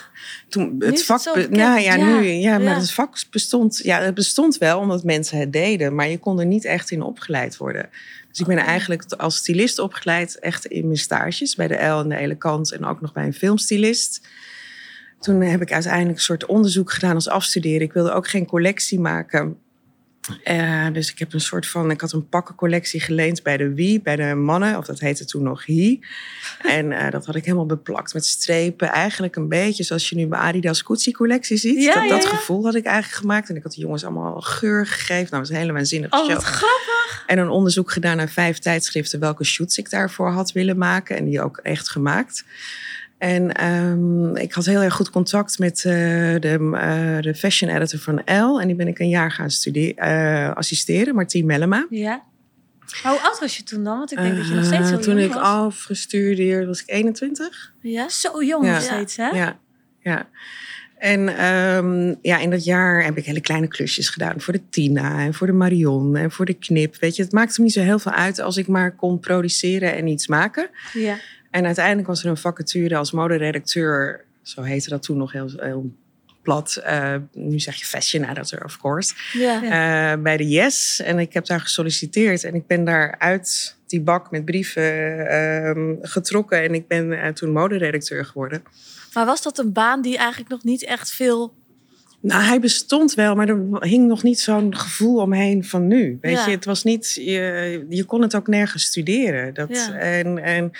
[0.48, 1.50] Toen het het vak, bekend.
[1.50, 2.78] nou ja, Ja, nu, ja, maar ja.
[2.78, 6.46] het vak bestond, ja, het bestond wel omdat mensen het deden, maar je kon er
[6.46, 7.88] niet echt in opgeleid worden.
[8.28, 12.08] Dus ik ben eigenlijk als stylist opgeleid, echt in mijn stages bij de L en
[12.08, 14.20] de Elegant en ook nog bij een filmstylist.
[15.20, 17.80] Toen heb ik uiteindelijk een soort onderzoek gedaan als afstuderen.
[17.80, 19.56] Ik wilde ook geen collectie maken.
[20.42, 24.00] Eh, dus ik heb een soort van, ik had een pakkencollectie geleend bij de Wie,
[24.00, 25.98] bij de mannen, of dat heette toen nog Hi.
[26.62, 28.88] En eh, dat had ik helemaal beplakt met strepen.
[28.88, 31.82] Eigenlijk een beetje zoals je nu bij Adidas Gucci collectie ziet.
[31.82, 32.28] Ja, dat, ja, dat ja.
[32.28, 33.48] gevoel had ik eigenlijk gemaakt.
[33.48, 35.14] En ik had de jongens allemaal geur gegeven.
[35.14, 36.34] Nou, dat was een hele waanzinnige Oh, show.
[36.34, 37.24] wat grappig.
[37.26, 41.16] En een onderzoek gedaan naar vijf tijdschriften welke shoots ik daarvoor had willen maken.
[41.16, 42.44] En die ook echt gemaakt.
[43.22, 45.92] En ehm, ik had heel erg goed contact met eh,
[46.40, 48.60] de, eh, de fashion editor van Elle.
[48.60, 51.86] En die ben ik een jaar gaan studeren, eh, assisteren, Martien Mellema.
[51.90, 52.22] Ja.
[53.02, 53.98] Hoe oud was je toen dan?
[53.98, 55.42] Want ik denk dat je nog steeds heel Toen jong ik was.
[55.42, 57.72] afgestudeerd was ik 21.
[57.80, 58.08] Ja?
[58.08, 58.72] Zo jong Ja.
[58.72, 59.28] nog steeds, hè?
[59.28, 59.58] Ja,
[60.00, 60.28] ja.
[60.98, 64.40] En ehm, ja, in dat jaar heb ik hele kleine klusjes gedaan.
[64.40, 66.96] Voor de Tina en voor de Marion en voor de Knip.
[67.00, 69.94] Weet je, het maakte me niet zo heel veel uit als ik maar kon produceren
[69.94, 70.70] en iets maken.
[70.92, 71.16] Ja.
[71.52, 74.24] En uiteindelijk was er een vacature als moderedacteur.
[74.42, 75.92] Zo heette dat toen nog heel, heel
[76.42, 76.76] plat.
[76.76, 79.14] Eh, nu zeg je fashion editor, of course.
[79.32, 79.62] Ja.
[79.62, 81.00] Eh, bij de Yes.
[81.04, 82.44] En ik heb daar gesolliciteerd.
[82.44, 86.62] En ik ben daar uit die bak met brieven ehm, getrokken.
[86.62, 88.62] En ik ben eh, toen moderedacteur geworden.
[89.12, 91.54] Maar was dat een baan die eigenlijk nog niet echt veel...
[92.22, 96.18] Nou, hij bestond wel, maar er hing nog niet zo'n gevoel omheen van nu.
[96.20, 96.44] Weet Ja.
[96.44, 99.54] je, het was niet, je, je kon het ook nergens studeren.
[99.54, 99.92] Dat, Ja.
[99.94, 100.70] en, en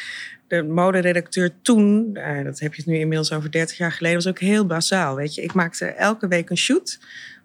[0.49, 4.27] de moderedacteur toen, eh, dat heb je het nu inmiddels over 30 jaar geleden, was
[4.27, 5.15] ook heel basaal.
[5.17, 6.99] Weet je, ik maakte elke week een shoot.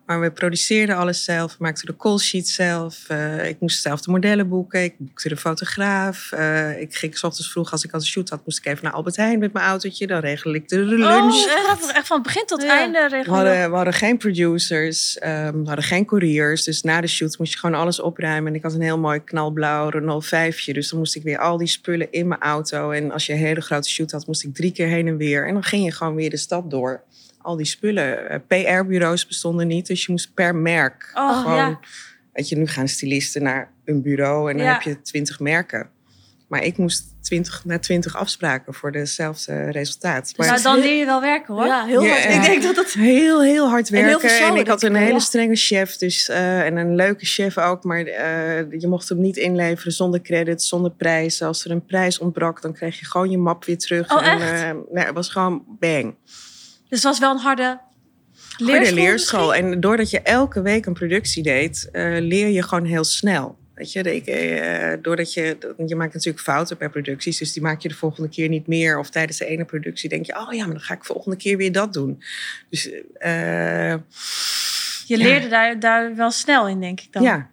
[0.07, 3.03] Maar we produceerden alles zelf, we maakten de call sheet zelf.
[3.07, 6.31] eh, ik moest zelf de modellen boeken, ik boekte de fotograaf.
[6.31, 8.83] eh, ik ging 's ochtends vroeg, als ik al een shoot had, moest ik even
[8.83, 10.07] naar Albert Heijn met mijn autootje.
[10.07, 11.33] Dan regelde ik de lunch.
[11.33, 11.91] Oh, grappig.
[11.91, 12.79] Echt van begin tot Ja.
[12.79, 13.35] einde We regelen.
[13.35, 16.63] hadden, we hadden geen producers, ehm, we hadden geen couriers.
[16.63, 18.51] Dus na de shoot moest je gewoon alles opruimen.
[18.51, 20.63] En ik had een heel mooi knalblauw Renault 5.
[20.65, 22.91] Dus dan moest ik weer al die spullen in mijn auto.
[22.91, 25.47] En als je een hele grote shoot had, moest ik drie keer heen en weer.
[25.47, 27.03] En dan ging je gewoon weer de stad door.
[27.47, 28.29] Al die spullen.
[28.29, 31.11] Eh, PR-bureaus bestonden niet, dus je moest per merk.
[31.13, 31.79] Oh, gewoon, ja.
[32.33, 34.73] Weet je, nu gaan stylisten naar een bureau en dan Ja.
[34.73, 35.89] heb je twintig merken.
[36.47, 40.33] Maar ik moest 20, naar twintig afspraken voor dezelfde resultaat.
[40.35, 41.65] Maar Nou, dan leer je wel werken, hoor.
[41.65, 42.23] Ja, heel Ja, hard.
[42.23, 42.29] ja.
[42.29, 42.91] Ik denk dat dat...
[42.91, 44.21] Heel, heel hard En heel werken.
[44.23, 45.19] En, vertrouwen, ik had een hele ja.
[45.19, 45.97] strenge chef.
[45.97, 47.83] Dus, eh, en een leuke chef ook.
[47.83, 51.41] Maar eh, je mocht hem niet inleveren zonder credits, zonder prijs.
[51.41, 54.11] Als er een prijs ontbrak, dan kreeg je gewoon je map weer terug.
[54.11, 54.51] Oh, en, echt?
[54.63, 56.15] eh, nee, het was gewoon bang.
[56.89, 57.79] Dus het was wel een harde
[58.57, 59.47] leerschool Harde leerschool.
[59.47, 59.71] misschien?
[59.73, 63.57] En doordat je elke week een productie deed, eh, leer je gewoon heel snel.
[63.73, 67.81] Weet je, ik, eh, doordat je, je maakt natuurlijk fouten bij producties, dus die maak
[67.81, 68.99] je de volgende keer niet meer.
[68.99, 71.57] Of tijdens de ene productie denk je, oh ja, maar dan ga ik volgende keer
[71.57, 72.23] weer dat doen.
[72.69, 73.91] Dus eh,
[75.05, 75.23] Je Ja.
[75.23, 77.23] leerde daar, daar wel snel in, denk ik dan.
[77.23, 77.49] ja,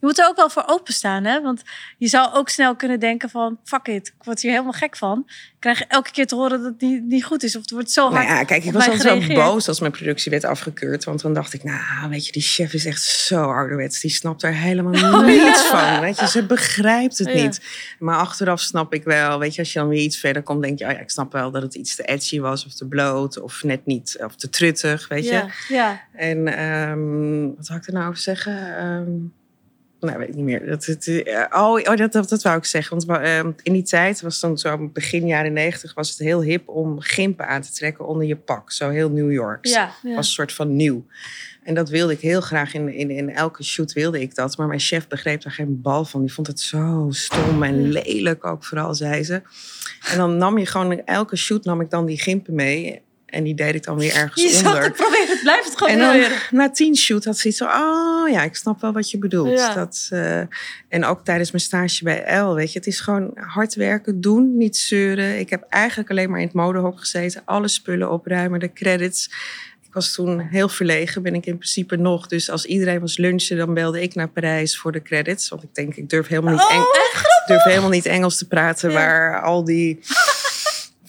[0.00, 1.42] Je moet er ook wel voor openstaan, hè?
[1.42, 1.62] Want
[1.98, 3.58] je zou ook snel kunnen denken van...
[3.64, 5.22] fuck it, ik word hier helemaal gek van.
[5.26, 7.56] Ik krijg elke keer te horen dat het niet, niet goed is.
[7.56, 9.38] Of het wordt zo hard Nou ja, kijk, ik was altijd zo gereageerd.
[9.38, 11.04] boos als mijn productie werd afgekeurd.
[11.04, 14.00] Want dan dacht ik, nou, weet je, die chef is echt zo ouderwets.
[14.00, 16.00] Die snapt er helemaal niets van.
[16.00, 17.42] Weet je, ze begrijpt het Oh, Ja.
[17.42, 17.60] niet.
[17.98, 20.78] Maar achteraf snap ik wel, weet je, als je dan weer iets verder komt, denk
[20.78, 23.40] je, oh ja, ik snap wel dat het iets te edgy was of te bloot
[23.40, 25.30] of net niet, of te truttig, weet je.
[25.32, 25.48] Ja.
[25.68, 28.76] Ja, En ehm, wat zou ik er nou over zeggen?
[28.78, 29.38] Ehm
[30.00, 30.66] nou, weet ik niet meer.
[30.66, 32.98] Dat, het, eh, oh, oh dat, dat, dat wou ik zeggen.
[32.98, 36.68] Want ehm, in die tijd, was dan zo begin jaren negentig, was het heel hip
[36.68, 38.72] om gimpen aan te trekken onder je pak.
[38.72, 39.72] Zo heel New Yorks.
[39.72, 39.92] ja.
[40.02, 40.14] Ja.
[40.14, 41.06] was een soort van nieuw.
[41.62, 42.74] En dat wilde ik heel graag.
[42.74, 44.56] In, in, in elke shoot wilde ik dat.
[44.56, 46.20] Maar mijn chef begreep daar geen bal van.
[46.20, 49.42] Die vond het zo stom en lelijk ook vooral, zei ze.
[50.10, 51.04] En dan nam je gewoon...
[51.04, 53.02] elke shoot nam ik dan die gimpen mee.
[53.30, 54.82] En die deed ik dan weer ergens Je zat onder.
[54.82, 56.38] te proberen, het blijft het gewoon En dan proberen.
[56.50, 57.68] na tien shoot had ze iets van...
[57.68, 59.58] Oh ja, ik snap wel wat je bedoelt.
[59.58, 59.74] Ja.
[59.74, 60.38] Dat, eh,
[60.88, 62.78] en ook tijdens mijn stage bij L, weet je.
[62.78, 65.38] Het is gewoon hard werken, doen, niet zeuren.
[65.38, 67.42] Ik heb eigenlijk alleen maar in het modehok gezeten.
[67.44, 69.30] Alle spullen opruimen, de credits.
[69.86, 72.26] Ik was toen heel verlegen, ben ik in principe nog.
[72.26, 75.48] Dus als iedereen was lunchen, dan belde ik naar Parijs voor de credits.
[75.48, 76.84] Want ik denk, ik durf helemaal niet, Oh,
[77.46, 78.88] durf helemaal niet Engels te praten...
[78.90, 78.94] Ja.
[78.96, 79.98] waar al die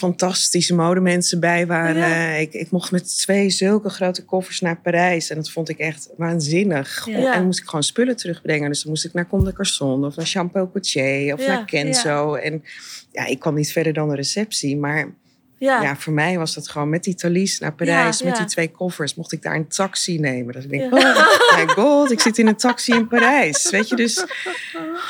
[0.01, 2.09] fantastische modemensen bij waren.
[2.09, 2.33] Ja.
[2.33, 5.29] Ik, ik mocht met twee zulke grote koffers naar Parijs.
[5.29, 7.05] En dat vond ik echt waanzinnig.
[7.05, 7.15] Ja.
[7.15, 8.69] En dan moest ik gewoon spullen terugbrengen.
[8.69, 11.65] Dus dan moest ik naar Comme des Garçons of naar Champeau Coutier of Ja, naar
[11.65, 12.33] Kenzo.
[12.33, 12.63] En
[13.11, 14.77] ja, ik kwam niet verder dan de receptie.
[14.77, 15.13] Maar
[15.61, 15.81] Ja.
[15.81, 15.95] ja.
[15.95, 18.19] voor mij was dat gewoon met die Thalys naar Parijs.
[18.19, 18.43] Ja, met ja.
[18.43, 20.53] die twee koffers mocht ik daar een taxi nemen.
[20.53, 23.69] Dat ik denk, oh my god, ik zit in een taxi in Parijs.
[23.69, 24.19] Weet je, dus...
[24.21, 24.27] Oh,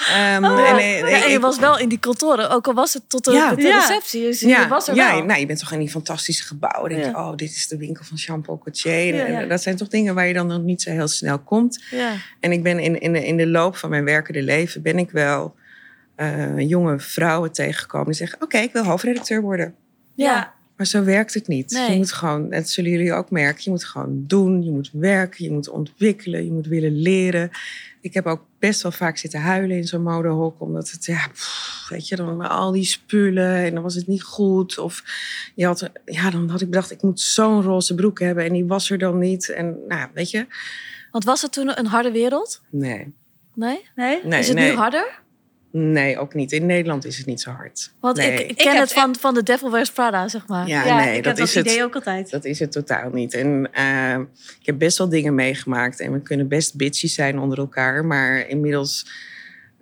[0.09, 0.79] ja.
[0.79, 4.21] en, je was wel in die kantoren, ook al was het tot de, receptie.
[4.21, 5.25] Dus ja, je was er ja wel.
[5.25, 6.89] nou, je bent toch in die fantastische gebouwen.
[6.89, 8.17] Dan denk je, oh, dit is de winkel van
[9.17, 11.83] en dat zijn toch dingen waar je dan nog niet zo heel snel komt.
[12.39, 14.81] En ik ben in, in, de, in de loop van mijn werkende leven...
[14.81, 15.55] ben ik wel
[16.15, 18.41] eh, jonge vrouwen tegengekomen die zeggen...
[18.41, 19.75] oké, ik wil hoofdredacteur worden.
[20.23, 20.53] Ja.
[20.81, 21.71] Maar zo werkt het niet.
[21.71, 21.91] Nee.
[21.91, 25.43] Je moet gewoon, dat zullen jullie ook merken, je moet gewoon doen, je moet werken,
[25.43, 27.49] je moet ontwikkelen, je moet willen leren.
[28.01, 31.85] Ik heb ook best wel vaak zitten huilen in zo'n modehok, omdat het, ja, pff,
[31.89, 34.77] weet je, dan al die spullen en dan was het niet goed.
[34.77, 35.03] Of
[35.55, 38.65] je had, ja, dan had ik bedacht, ik moet zo'n roze broek hebben en die
[38.65, 39.49] was er dan niet.
[39.49, 40.45] En nou, weet je,
[41.11, 42.61] Want was het toen een harde wereld?
[42.69, 43.13] nee.
[43.53, 43.89] Nee?
[43.95, 44.19] Nee?
[44.23, 44.71] Nee, is het nee.
[44.71, 45.20] nu harder?
[45.71, 46.51] Nee, ook niet.
[46.51, 47.91] In Nederland is het niet zo hard.
[47.99, 48.31] Want nee.
[48.33, 50.67] ik, ik Ik ken heb het van, van The Devil Wears Prada, zeg maar.
[50.67, 51.73] Ja, Ja, nee, ik dat heb is dat het.
[51.73, 52.29] idee ook altijd.
[52.29, 53.33] Dat is het totaal niet.
[53.33, 54.19] En eh,
[54.59, 55.99] ik heb best wel dingen meegemaakt.
[55.99, 58.05] En we kunnen best bitchy zijn onder elkaar.
[58.05, 59.05] Maar inmiddels...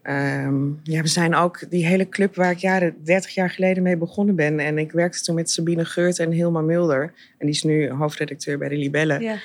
[0.02, 3.98] ehm, ja, we zijn ook die hele club waar ik jaren, 30 jaar geleden mee
[3.98, 4.60] begonnen ben.
[4.60, 7.02] En ik werkte toen met Sabine Geurt en Hilma Mulder.
[7.38, 9.20] En die is nu hoofdredacteur bij de Libelle.
[9.20, 9.36] Ja.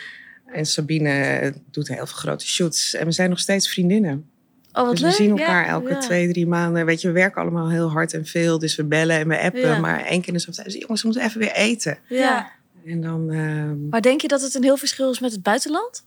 [0.46, 2.94] En Sabine doet heel veel grote shoots.
[2.94, 4.28] En we zijn nog steeds vriendinnen.
[4.74, 5.40] Oh, wat dus we zien ja.
[5.40, 5.98] elkaar elke Ja.
[5.98, 6.86] twee, drie maanden.
[6.86, 8.58] Weet je, we werken allemaal heel hard en veel.
[8.58, 9.60] Dus we bellen en we appen.
[9.60, 9.78] Ja.
[9.78, 10.66] Maar één keer in de zoveel tijd.
[10.66, 11.98] Dus jongens, we moeten even weer eten.
[12.08, 12.18] Ja.
[12.18, 12.50] Ja.
[12.92, 13.30] En dan...
[13.30, 16.04] ehm, Maar denk je dat het een heel verschil is met het buitenland?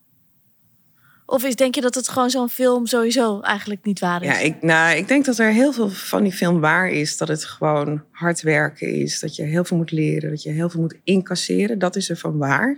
[1.25, 4.27] Of is, denk je dat het gewoon zo'n film sowieso eigenlijk niet waar is?
[4.27, 7.17] Ja, ik, nou, ik denk dat er heel veel van die film waar is.
[7.17, 9.19] Dat het gewoon hard werken is.
[9.19, 10.29] Dat je heel veel moet leren.
[10.29, 11.79] Dat je heel veel moet incasseren.
[11.79, 12.77] Dat is er van waar.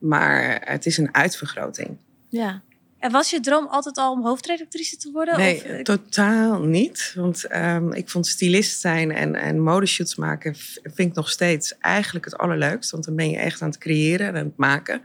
[0.00, 1.96] Maar het is een uitvergroting.
[2.28, 2.62] Ja.
[3.00, 5.38] En was je droom altijd al om hoofdredactrice te worden?
[5.38, 7.12] Nee, Of, eh, totaal niet.
[7.16, 10.54] Want ehm, ik vond stylist zijn en, en modeshoots maken...
[10.82, 12.90] vind ik nog steeds eigenlijk het allerleukst.
[12.90, 15.02] Want dan ben je echt aan het creëren en aan het maken.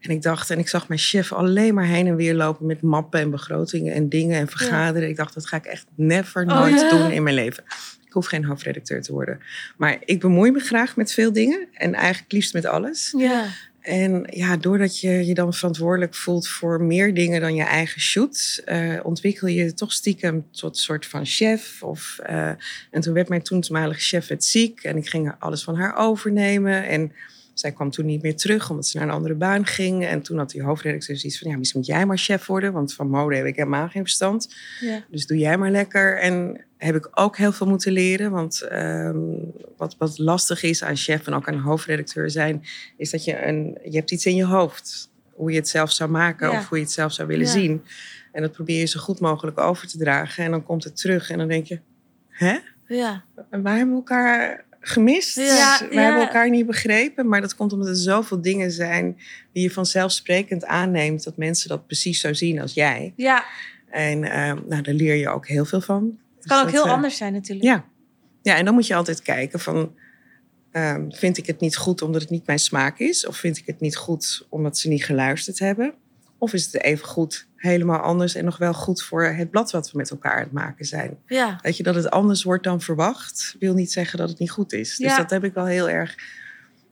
[0.00, 2.66] En ik dacht, en ik zag mijn chef alleen maar heen en weer lopen...
[2.66, 5.08] met mappen en begrotingen en dingen en vergaderen.
[5.08, 6.90] Ik dacht, dat ga ik echt never, Oh, nooit ja.
[6.98, 7.64] doen in mijn leven.
[8.06, 9.40] Ik hoef geen hoofdredacteur te worden.
[9.76, 11.68] Maar ik bemoei me graag met veel dingen.
[11.72, 13.14] En eigenlijk liefst met alles.
[13.16, 13.44] Ja.
[13.90, 18.62] En ja, doordat je je dan verantwoordelijk voelt voor meer dingen dan je eigen shoot,
[18.64, 21.82] eh, ontwikkel je toch stiekem tot soort van chef.
[21.82, 22.48] Of, eh,
[22.90, 26.86] en toen werd mijn toenmalige chef het ziek en ik ging alles van haar overnemen.
[26.86, 27.12] En
[27.60, 30.06] zij kwam toen niet meer terug omdat ze naar een andere baan ging.
[30.06, 32.94] En toen had die hoofdredacteur zoiets van, ja, misschien moet jij maar chef worden, want
[32.94, 34.54] van mode heb ik helemaal geen verstand.
[34.80, 35.04] ja.
[35.10, 36.18] Dus doe jij maar lekker.
[36.18, 38.30] En heb ik ook heel veel moeten leren.
[38.30, 39.18] Want ehm,
[39.76, 42.62] wat, wat lastig is aan chef en ook aan hoofdredacteur zijn,
[42.96, 45.10] is dat je een, je hebt iets in je hoofd.
[45.34, 46.58] Hoe je het zelf zou maken Ja.
[46.58, 47.52] of hoe je het zelf zou willen Ja.
[47.52, 47.82] zien.
[48.32, 50.44] En dat probeer je zo goed mogelijk over te dragen.
[50.44, 51.80] En dan komt het terug en dan denk je,
[52.28, 52.58] hè?
[52.86, 53.24] Ja.
[53.50, 55.36] En Wij hebben elkaar gemist.
[55.36, 55.44] Ja,
[55.90, 56.00] ja.
[56.00, 57.28] hebben elkaar niet begrepen.
[57.28, 59.18] Maar dat komt omdat er zoveel dingen zijn
[59.52, 61.24] die je vanzelfsprekend aanneemt.
[61.24, 63.12] Dat mensen dat precies zo zien als jij.
[63.16, 63.44] ja,
[63.90, 66.18] En ehm, nou, daar leer je ook heel veel van.
[66.36, 67.66] het kan ook Dus heel eh, anders zijn natuurlijk.
[67.66, 67.84] Ja.
[68.42, 69.94] ja, en dan moet je altijd kijken van...
[70.72, 73.26] ehm, vind ik het niet goed omdat het niet mijn smaak is?
[73.26, 75.94] Of vind ik het niet goed omdat ze niet geluisterd hebben?
[76.40, 79.90] Of is het even goed helemaal anders en nog wel goed voor het blad wat
[79.90, 81.18] we met elkaar aan het maken zijn?
[81.26, 81.58] Ja.
[81.62, 84.72] Weet je, dat het anders wordt dan verwacht, wil niet zeggen dat het niet goed
[84.72, 84.96] is.
[84.96, 86.14] Dus dat heb ik wel heel erg...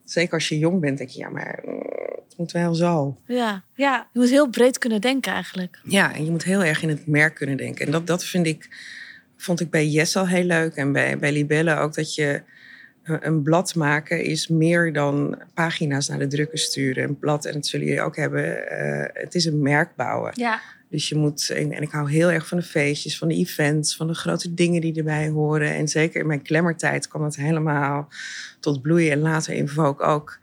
[0.05, 1.83] Zeker als je jong bent, denk je, ja, maar mm,
[2.29, 3.19] het moet wel zo.
[3.27, 3.63] Ja.
[3.75, 5.81] Ja, Je moet heel breed kunnen denken eigenlijk.
[5.83, 7.87] Ja, en je moet heel erg in het merk kunnen denken.
[7.87, 8.69] En dat, dat vind ik,
[9.37, 10.75] vond ik bij Yes al heel leuk.
[10.75, 12.43] En bij, bij Libelle ook dat je
[13.09, 17.05] een een blad maken is meer dan pagina's naar de drukker sturen.
[17.05, 20.33] Een blad, en dat zullen jullie ook hebben, eh, het is een merk bouwen.
[20.35, 20.61] ja.
[20.91, 23.97] Dus je moet, en, en ik hou heel erg van de feestjes, van de events,
[23.97, 25.75] van de grote dingen die erbij horen.
[25.75, 28.09] En zeker in mijn klemmertijd kwam het helemaal
[28.61, 29.13] tot bloeien.
[29.13, 30.39] En later in Vogue ook.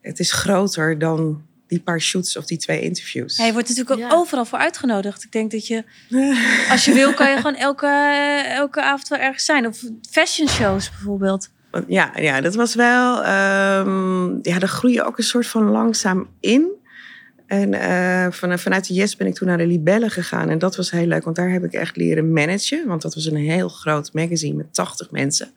[0.00, 3.36] Het is groter dan die paar shoots of die twee interviews.
[3.36, 4.16] Ja, je wordt natuurlijk ook Ja.
[4.16, 5.24] overal voor uitgenodigd.
[5.24, 5.84] Ik denk dat je,
[6.70, 7.86] als je wil, kan je gewoon elke,
[8.48, 9.66] elke avond wel ergens zijn.
[9.66, 11.50] Of fashion shows bijvoorbeeld.
[11.86, 13.24] Ja, ja, dat was wel.
[13.24, 16.76] ehm ja, daar groei je ook een soort van langzaam in.
[17.46, 20.48] En eh, van, vanuit de Yes ben ik toen naar de Libelle gegaan.
[20.48, 22.86] En dat was heel leuk, want daar heb ik echt leren managen.
[22.86, 25.48] Want dat was een heel groot magazine met 80 mensen.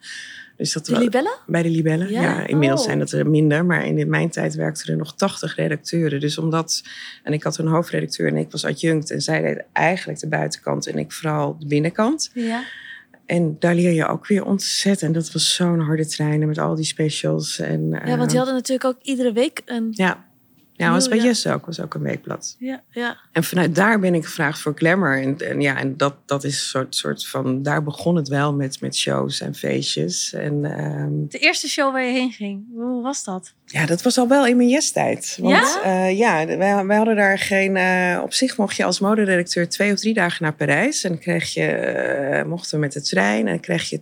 [0.58, 1.38] Dus dat De libellen?
[1.48, 2.12] bij de Libelle.
[2.12, 2.22] Ja?
[2.22, 2.86] Ja, inmiddels Oh.
[2.86, 3.66] zijn dat er minder.
[3.66, 6.20] Maar in mijn tijd werkten er nog 80 redacteuren.
[6.20, 6.82] Dus omdat.
[7.24, 9.12] En ik had een hoofdredacteur en ik was adjunct.
[9.12, 12.30] En zij deed eigenlijk de buitenkant en ik vooral de binnenkant.
[12.34, 12.64] Ja.
[13.32, 15.14] En daar leer je ook weer ontzettend.
[15.14, 17.60] Dat was zo'n harde treinen met al die specials.
[17.60, 19.88] En, Ja, want eh, die hadden natuurlijk ook iedere week een...
[19.92, 20.26] Ja,
[20.86, 21.24] ja was bij ja.
[21.24, 21.66] Jesse ook.
[21.66, 22.56] Was ook een weekblad.
[22.60, 22.82] Ja.
[22.90, 23.18] ja.
[23.32, 25.22] En vanuit daar ben ik gevraagd voor Glamour.
[25.22, 27.64] En, en ja, en dat, dat is een soort, soort van...
[27.64, 30.34] Daar begon het wel met, met shows en feestjes.
[30.34, 33.54] En ehm, De eerste show waar je heen ging, hoe was dat?
[33.66, 35.38] ja, dat was al wel in mijn Yes-tijd.
[35.42, 36.06] Want Ja?
[36.06, 37.76] ja, ja wij, wij hadden daar geen...
[37.78, 41.04] eh, op zich mocht je als moderedacteur twee of drie dagen naar Parijs.
[41.04, 43.48] En kreeg je, eh, mochten we met de trein.
[43.48, 44.02] En kreeg je,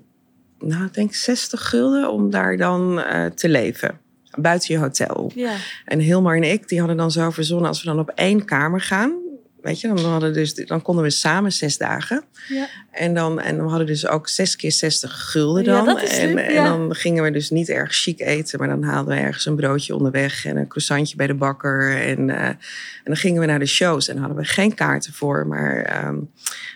[0.59, 3.99] nou, ik denk 60 gulden om daar dan eh, te leven.
[4.41, 5.31] Buiten je hotel.
[5.35, 5.55] ja.
[5.85, 7.67] En Hilmar en ik, die hadden dan zo verzonnen...
[7.67, 9.28] als we dan op één kamer gaan...
[9.61, 12.23] weet je, dan, hadden dus, dan konden we samen zes dagen.
[12.47, 12.67] Ja.
[12.91, 15.85] En, dan, en we hadden dus ook zes keer 60 gulden Ja, dan.
[15.85, 16.63] dat is en, leuk, en ja.
[16.69, 19.95] dan gingen we dus niet erg chic eten, maar dan haalden we ergens een broodje
[19.95, 22.01] onderweg en een croissantje bij de bakker.
[22.01, 22.57] En, eh, en
[23.03, 26.17] dan gingen we naar de shows en hadden we geen kaarten voor, maar ehm,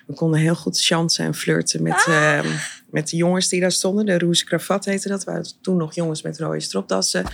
[0.07, 2.37] we konden heel goed chansen en flirten met, Ah.
[2.37, 2.47] ehm,
[2.89, 4.05] met de jongens die daar stonden.
[4.05, 5.23] De Rouge Cravat heette dat.
[5.23, 7.25] We hadden toen nog jongens met rode stropdassen.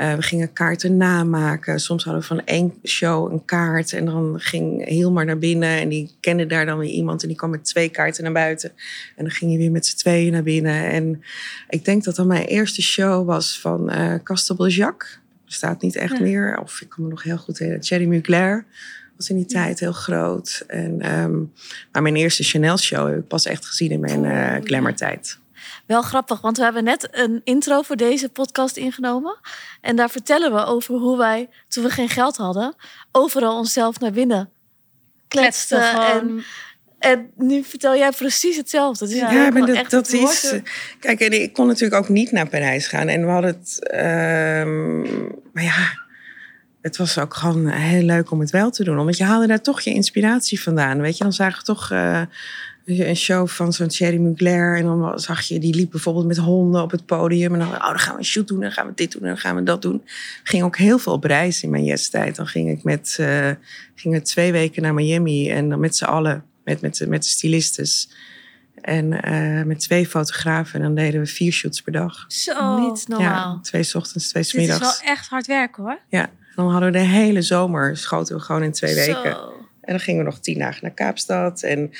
[0.00, 1.80] Eh, we gingen kaarten namaken.
[1.80, 3.92] Soms hadden we van één show een kaart.
[3.92, 5.68] En dan ging Hilmar naar binnen.
[5.80, 7.22] En die kende daar dan weer iemand.
[7.22, 8.70] En die kwam met twee kaarten naar buiten.
[9.16, 10.90] En dan ging je weer met z'n tweeën naar binnen.
[10.90, 11.22] En
[11.68, 15.18] ik denk dat dat mijn eerste show was van eh Castel Jacques.
[15.44, 16.22] Bestaat niet echt Ja.
[16.22, 16.58] meer.
[16.62, 17.86] Of ik kan me nog heel goed herinneren.
[17.86, 18.64] Thierry Mugler
[19.16, 20.64] was in die tijd heel groot.
[20.66, 21.38] En, ehm,
[21.92, 25.39] maar mijn eerste Chanel show heb ik pas echt gezien in mijn Oeh, glamourtijd.
[25.90, 29.38] Wel grappig, want we hebben net een intro voor deze podcast ingenomen.
[29.80, 32.74] En daar vertellen we over hoe wij, toen we geen geld hadden,
[33.12, 34.50] overal onszelf naar binnen
[35.28, 35.78] kletsten.
[36.00, 36.42] En,
[36.98, 39.06] en nu vertel jij precies hetzelfde.
[39.06, 39.76] Dus Ja, maar dat,
[40.12, 40.20] is.
[40.52, 40.60] eh,
[41.00, 43.08] Kijk, en ik kon natuurlijk ook niet naar Parijs gaan.
[43.08, 43.88] En we hadden het.
[43.90, 45.00] ehm,
[45.52, 45.98] maar ja,
[46.82, 48.98] het was ook gewoon heel leuk om het wel te doen.
[48.98, 51.00] Omdat je haalde daar toch je inspiratie vandaan.
[51.00, 51.90] Weet je, dan zagen we toch.
[51.90, 52.22] eh,
[52.98, 54.76] een show van zo'n Thierry Mugler.
[54.76, 57.52] En dan zag je, die liep bijvoorbeeld met honden op het podium.
[57.52, 58.60] En dan, oh, dan gaan we een shoot doen.
[58.60, 59.22] Dan gaan we dit doen.
[59.22, 60.02] En dan gaan we dat doen.
[60.44, 62.36] ging ook heel veel op reis in mijn yes-tijd.
[62.36, 63.50] Dan ging ik met, eh,
[63.94, 65.50] gingen we twee weken naar Miami.
[65.50, 68.10] En dan met z'n allen, met, met, de- met de stylistes.
[68.80, 70.74] En eh, met twee fotografen.
[70.74, 72.24] En dan deden we vier shoots per dag.
[72.28, 72.78] Zo.
[72.88, 73.54] Niet normaal.
[73.54, 75.00] Ja, twee 's ochtends, twee 's Dit is middags.
[75.00, 75.98] wel echt hard werken hoor.
[76.08, 79.36] Ja, en dan hadden we de hele zomer, schoten we gewoon in twee weken.
[79.90, 81.62] En dan gingen we nog tien dagen naar Kaapstad.
[81.62, 81.90] En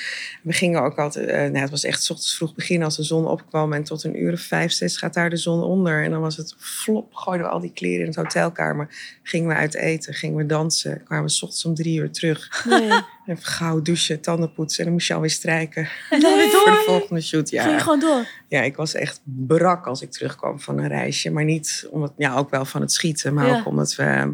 [0.43, 3.27] we gingen ook altijd, eh, nou, het was echt ochtends vroeg beginnen als de zon
[3.27, 3.73] opkwam.
[3.73, 6.03] En tot een uur of vijf, zes gaat daar de zon onder.
[6.03, 8.87] En dan was het flop, gooiden we al die kleren in het hotelkamer.
[9.23, 11.03] Gingen we uit eten, gingen we dansen.
[11.03, 12.65] Kwamen we 's ochtends om drie uur terug.
[12.69, 12.89] Nee.
[13.25, 14.79] Even gauw douchen, tanden poetsen.
[14.79, 16.19] En dan moest je alweer strijken Nee.
[16.51, 17.49] voor de volgende shoot.
[17.49, 17.79] Ging je Ja.
[17.79, 18.27] gewoon door.
[18.47, 21.29] ja, ik was echt brak als ik terugkwam van een reisje.
[21.29, 23.33] Maar niet omdat, ja, ook wel van het schieten.
[23.33, 23.59] Maar Ja.
[23.59, 24.33] ook omdat we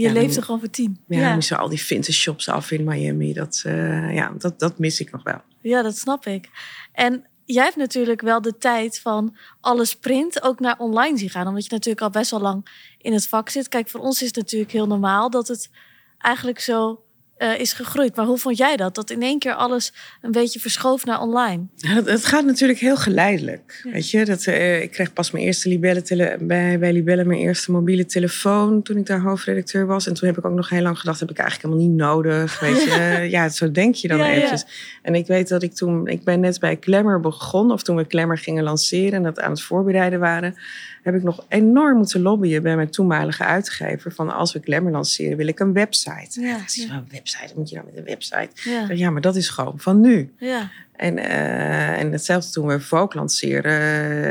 [0.00, 1.00] Je Ja, leefde dan- gewoon voor tien.
[1.08, 1.34] Ja, Ja.
[1.34, 3.32] moesten al die vintage shops af in Miami.
[3.32, 5.40] Dat, eh, ja, dat, dat mis ik nog wel.
[5.60, 6.48] Ja, dat snap ik.
[6.92, 11.46] En jij hebt natuurlijk wel de tijd van alles print ook naar online zien gaan.
[11.46, 12.66] Omdat je natuurlijk al best wel lang
[12.98, 13.68] in het vak zit.
[13.68, 15.70] Kijk, voor ons is het natuurlijk heel normaal dat het
[16.18, 17.04] eigenlijk zo
[17.40, 18.16] eh, is gegroeid.
[18.16, 18.94] Maar hoe vond jij dat?
[18.94, 21.62] Dat in één keer alles een beetje verschoof naar online.
[21.76, 23.80] Ja, het gaat natuurlijk heel geleidelijk.
[23.84, 23.92] Ja.
[23.92, 27.40] Weet je, dat, eh, ik kreeg pas mijn eerste Libelle tele, bij, bij Libelle mijn
[27.40, 30.06] eerste mobiele telefoon toen ik daar hoofdredacteur was.
[30.06, 32.60] En toen heb ik ook nog heel lang gedacht, heb ik eigenlijk helemaal niet nodig.
[32.60, 34.66] Weet je, ja, zo denk je dan Ja, eventjes.
[35.02, 38.04] En ik weet dat ik toen, ik ben net bij Glamour begonnen, of toen we
[38.08, 40.54] Glamour gingen lanceren en dat aan het voorbereiden waren,
[41.02, 44.12] heb ik nog enorm moeten lobbyen bij mijn toenmalige uitgever.
[44.12, 46.40] Van als we Glamour lanceren, wil ik een website.
[46.40, 48.70] Ja, Ze zei, "Oh, een website, wat moet je nou met een website?
[48.70, 50.32] Ja, Ja, maar dat is gewoon van nu.
[50.38, 50.70] ja.
[51.00, 53.72] En, eh, en hetzelfde toen we Vogue lanceerden,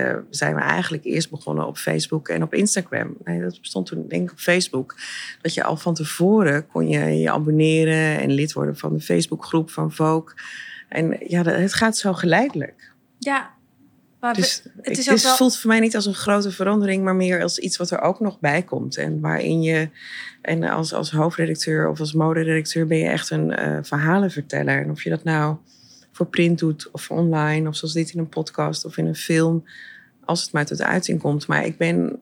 [0.10, 3.16] eh, zijn we eigenlijk eerst begonnen op Facebook en op Instagram.
[3.24, 4.96] Nee, dat bestond toen denk ik op Facebook.
[5.42, 9.70] Dat je al van tevoren kon je je abonneren en lid worden van de Facebookgroep
[9.72, 10.34] van Vogue.
[10.90, 12.92] En ja, het gaat zo geleidelijk.
[13.20, 13.50] Ja.
[14.20, 17.16] Maar Dus het is het wel- voelt voor mij niet als een grote verandering, maar
[17.16, 18.98] meer als iets wat er ook nog bij komt.
[18.98, 19.90] En waarin je,
[20.42, 24.82] en als, als hoofdredacteur of als moderedacteur ben je echt een eh, verhalenverteller.
[24.82, 25.56] En of je dat nou
[26.12, 29.64] voor print doet of online, of zoals dit in een podcast of in een film,
[30.26, 31.48] als het maar tot uiting komt.
[31.48, 32.20] Maar ik ben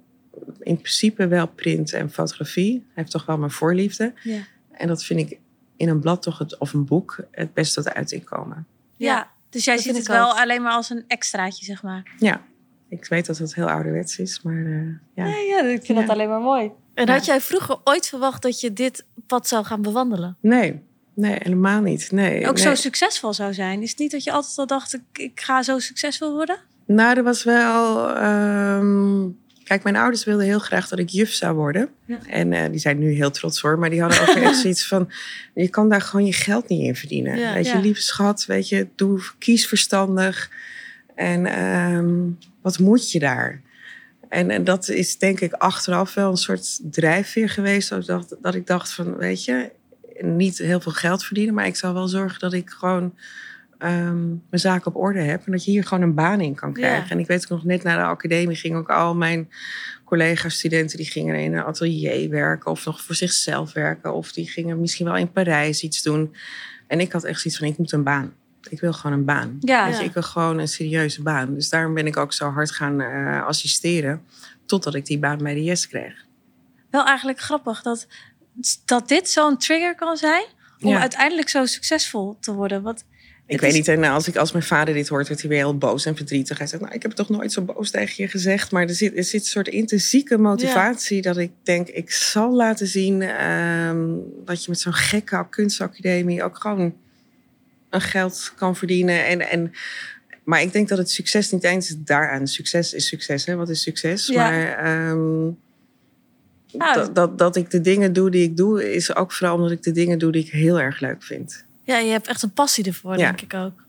[0.60, 2.86] in principe wel print en fotografie.
[2.94, 4.14] Heeft toch wel mijn voorliefde.
[4.24, 4.40] Ja.
[4.72, 5.40] En dat vind ik
[5.76, 8.66] in een blad toch het, of een boek het best tot uiting komen.
[8.98, 9.36] ja.
[9.50, 10.38] Dus jij dat ziet het wel ook.
[10.38, 12.12] alleen maar als een extraatje, zeg maar.
[12.20, 12.42] Ja,
[12.90, 15.26] ik weet dat het heel ouderwets is, maar eh, ja.
[15.26, 16.72] ja, ik vind dat alleen maar mooi.
[16.94, 17.14] En Ja.
[17.14, 20.38] had jij vroeger ooit verwacht dat je dit pad zou gaan bewandelen?
[20.42, 20.82] Nee,
[21.14, 22.12] nee, helemaal niet.
[22.12, 22.64] Nee, Ook nee.
[22.64, 23.82] zo succesvol zou zijn.
[23.82, 26.58] Is het niet dat je altijd al dacht, ik, ik ga zo succesvol worden?
[26.86, 28.10] Nou, er was wel.
[28.16, 29.28] ehm,
[29.68, 31.90] Kijk, mijn ouders wilden heel graag dat ik juf zou worden.
[32.06, 32.20] Ja.
[32.30, 33.80] En eh, die zijn nu heel trots hoor.
[33.80, 35.12] Maar die hadden ook echt zoiets van...
[35.54, 37.40] Je kan daar gewoon je geld niet in verdienen.
[37.40, 37.54] Ja.
[37.54, 40.52] weet je, lieve schat, weet je, doe, kies verstandig.
[41.16, 42.30] En ehm,
[42.62, 43.62] wat moet je daar?
[44.30, 47.90] En, en dat is denk ik achteraf wel een soort drijfveer geweest.
[47.90, 49.72] Dat ik dacht, dat ik dacht van, weet je,
[50.22, 51.54] niet heel veel geld verdienen.
[51.54, 53.14] Maar ik zal wel zorgen dat ik gewoon
[53.78, 55.46] ehm, mijn zaak op orde heb.
[55.46, 57.04] En dat je hier gewoon een baan in kan krijgen.
[57.04, 57.10] Ja.
[57.10, 59.50] En ik weet ook nog net na de academie gingen ook al mijn
[60.04, 60.98] collega-studenten...
[60.98, 64.14] die gingen in een atelier werken of nog voor zichzelf werken.
[64.14, 66.36] Of die gingen misschien wel in Parijs iets doen.
[66.88, 68.34] En ik had echt zoiets van, ik moet een baan.
[68.70, 69.58] Ik wil gewoon een baan.
[69.60, 69.86] Ja.
[69.86, 71.54] Weet je, ik wil gewoon een serieuze baan.
[71.54, 74.22] Dus daarom ben ik ook zo hard gaan eh, assisteren.
[74.66, 76.26] Totdat ik die baan bij de Yes kreeg.
[76.90, 78.08] Wel eigenlijk grappig dat,
[78.86, 80.46] dat dit zo'n trigger kan zijn
[80.82, 81.00] om Ja.
[81.00, 82.82] uiteindelijk zo succesvol te worden?
[82.82, 83.04] Want
[83.48, 85.52] Ik het weet is- niet, en als, ik, als mijn vader dit hoort, wordt hij
[85.52, 86.58] weer heel boos en verdrietig.
[86.58, 88.72] Hij zegt, nou, ik heb toch nooit zo boos tegen je gezegd.
[88.72, 92.88] Maar er zit, er zit een soort intrinsieke motivatie dat ik denk, ik zal laten
[92.88, 94.06] zien ehm,
[94.46, 96.96] dat je met zo'n gekke kunstacademie ook gewoon
[97.90, 99.26] een geld kan verdienen.
[99.26, 99.72] En, en,
[100.44, 102.48] maar ik denk dat het succes niet eens daaraan.
[102.48, 103.56] Succes is succes, hè?
[103.56, 104.28] Wat is succes?
[104.28, 104.50] Ja.
[104.50, 105.50] Maar ehm,
[106.94, 109.84] dat, dat, dat ik de dingen doe die ik doe, is ook vooral omdat ik
[109.84, 111.66] de dingen doe die ik heel erg leuk vind.
[111.88, 113.26] Ja, je hebt echt een passie ervoor, Ja.
[113.26, 113.86] denk ik ook.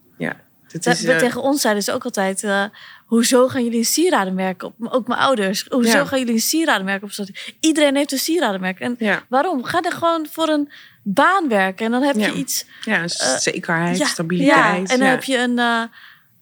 [0.80, 2.42] Te- is, eh, Tegen ons zeiden ze ook altijd...
[2.44, 2.64] eh,
[3.06, 4.74] hoezo gaan jullie een sieradenmerk op?
[4.80, 5.66] Ook mijn ouders.
[5.68, 6.04] Hoezo Ja.
[6.04, 7.34] gaan jullie een sieradenmerk opzetten?
[7.60, 8.80] Iedereen heeft een sieradenmerk.
[8.80, 9.64] En ja, waarom?
[9.64, 10.70] Ga er gewoon voor een
[11.02, 11.86] baan werken.
[11.86, 12.26] En dan heb Ja.
[12.26, 12.64] je iets...
[12.84, 14.56] ja, Eh, zekerheid, ja, stabiliteit.
[14.58, 15.04] Ja, en dan ja.
[15.14, 15.58] heb je een,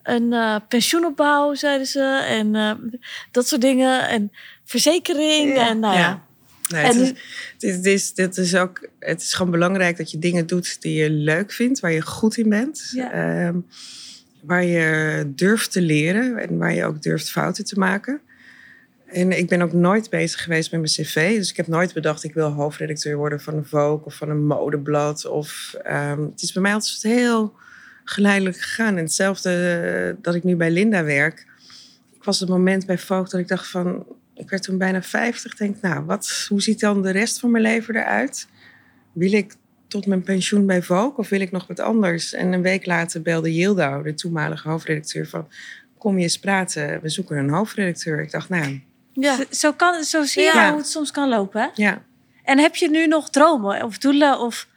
[0.02, 2.02] een pensioenopbouw, zeiden ze.
[2.28, 2.52] En
[3.30, 4.08] dat soort dingen.
[4.08, 4.32] En
[4.64, 5.54] verzekering.
[5.56, 5.68] Ja.
[5.68, 6.25] En nou ja.
[6.68, 7.12] Nee, En het, nu- is,
[7.52, 10.82] het, is, het, is, het is ook, het is gewoon belangrijk dat je dingen doet
[10.82, 12.90] die je leuk vindt, waar je goed in bent.
[12.94, 13.12] Ja.
[13.12, 13.56] Ehm,
[14.42, 18.20] waar je durft te leren en waar je ook durft fouten te maken.
[19.06, 21.36] En ik ben ook nooit bezig geweest met mijn cv.
[21.36, 24.46] Dus ik heb nooit bedacht, ik wil hoofdredacteur worden van een Vogue of van een
[24.46, 25.26] modeblad.
[25.26, 27.54] Of, ehm, het is bij mij altijd heel
[28.04, 28.96] geleidelijk gegaan.
[28.96, 31.46] En hetzelfde eh, dat ik nu bij Linda werk.
[32.14, 34.06] Ik was het moment bij Vogue dat ik dacht van...
[34.36, 35.56] Ik werd toen bijna 50.
[35.56, 38.48] Denk, nou, wat, hoe ziet dan de rest van mijn leven eruit?
[39.12, 39.54] Wil ik
[39.88, 42.32] tot mijn pensioen bij Vogue of wil ik nog wat anders?
[42.32, 45.48] En een week later belde Yildo, de toenmalige hoofdredacteur, van...
[45.98, 48.20] Kom je eens praten, we zoeken een hoofdredacteur.
[48.20, 48.80] Ik dacht, nou,
[49.12, 49.36] Ja.
[49.50, 50.68] Zo- kan, zo zie je Ja.
[50.68, 51.60] hoe het soms kan lopen.
[51.60, 51.68] Hè?
[51.74, 52.02] ja,
[52.42, 54.40] En heb je nu nog dromen of doelen?
[54.40, 54.68] Of...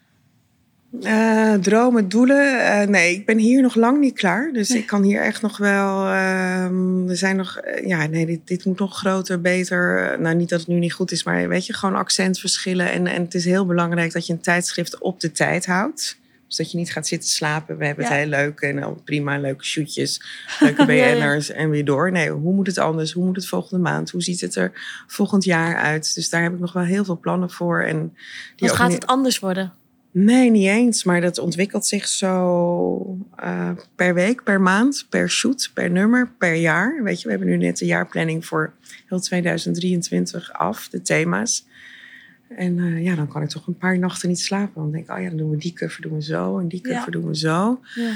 [1.04, 2.65] Eh, dromen, doelen.
[2.65, 4.49] Eh, nee, ik ben hier nog lang niet klaar.
[4.54, 6.06] Dus ik kan hier echt nog wel.
[6.08, 7.58] ehm, er zijn nog.
[7.58, 10.15] eh, ja, nee, dit, dit moet nog groter, beter.
[10.19, 12.91] Nou, niet dat het nu niet goed is, maar weet je, gewoon accentverschillen.
[12.91, 16.17] En, en het is heel belangrijk dat je een tijdschrift op de tijd houdt.
[16.47, 17.78] Dus dat je niet gaat zitten slapen.
[17.78, 18.10] We hebben Ja.
[18.10, 20.21] het heel leuk en al prima, leuke shootjes,
[20.60, 21.13] leuke Ja, ja.
[21.19, 22.12] BN'ers en weer door.
[22.12, 23.12] Nee, hoe moet het anders?
[23.12, 24.10] Hoe moet het volgende maand?
[24.12, 24.71] Hoe ziet het er
[25.08, 26.15] volgend jaar uit?
[26.15, 27.82] Dus daar heb ik nog wel heel veel plannen voor.
[27.82, 27.99] En
[28.56, 29.73] die Wat gaat het anders worden?
[30.12, 31.04] Nee, niet eens.
[31.04, 36.54] Maar dat ontwikkelt zich zo eh, per week, per maand, per shoot, per nummer, per
[36.54, 37.04] jaar.
[37.04, 38.74] Weet je, we hebben nu net de jaarplanning voor
[39.08, 41.65] heel 2023 af, de thema's.
[42.50, 44.82] En eh, ja, dan kan ik toch een paar nachten niet slapen.
[44.82, 46.88] Dan denk ik, oh ja, dan doen we die cover doen we zo en die
[46.88, 46.95] Ja.
[46.98, 47.80] cover doen we zo.
[47.95, 48.12] Ja.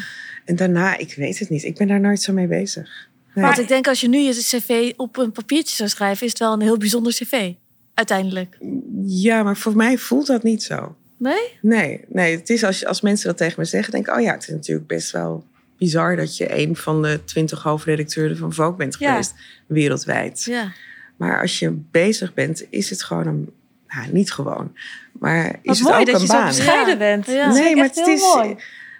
[0.46, 1.64] En daarna, ik weet het niet.
[1.64, 3.10] Ik ben daar nooit zo mee bezig.
[3.34, 3.46] Nee.
[3.46, 6.26] Want ik denk als je nu je cv op een papiertje zou schrijven...
[6.26, 7.54] is het wel een heel bijzonder cv.
[7.94, 8.58] Uiteindelijk.
[9.06, 10.96] Ja, maar voor mij voelt dat niet zo.
[11.24, 11.58] Nee?
[11.62, 14.22] Nee, nee het is als, je- als mensen dat tegen me zeggen, denk ik, oh
[14.22, 15.46] ja, het is natuurlijk best wel
[15.78, 19.10] bizar dat je een van de twintig hoofdredacteuren van Vogue bent Ja.
[19.10, 19.34] geweest,
[19.68, 20.44] wereldwijd.
[20.44, 20.72] Ja.
[21.18, 23.50] Maar als je bezig bent, is het gewoon een,
[23.88, 24.78] nou, niet gewoon,
[25.20, 26.48] maar Wat is het mooi ook dat een je zo baan.
[26.48, 26.98] bescheiden Ja.
[26.98, 27.26] bent.
[27.26, 27.52] Ja.
[27.52, 28.22] Nee, maar het heel is.
[28.36, 28.56] mooi.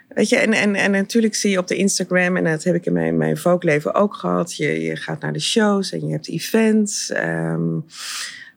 [0.08, 2.86] Weet je, en, en, en natuurlijk zie je op de Instagram, en dat heb ik
[2.86, 4.56] in mijn, mijn Vogue-leven ook gehad.
[4.56, 7.10] Je, je gaat naar de shows en je hebt events.
[7.10, 7.78] ehm,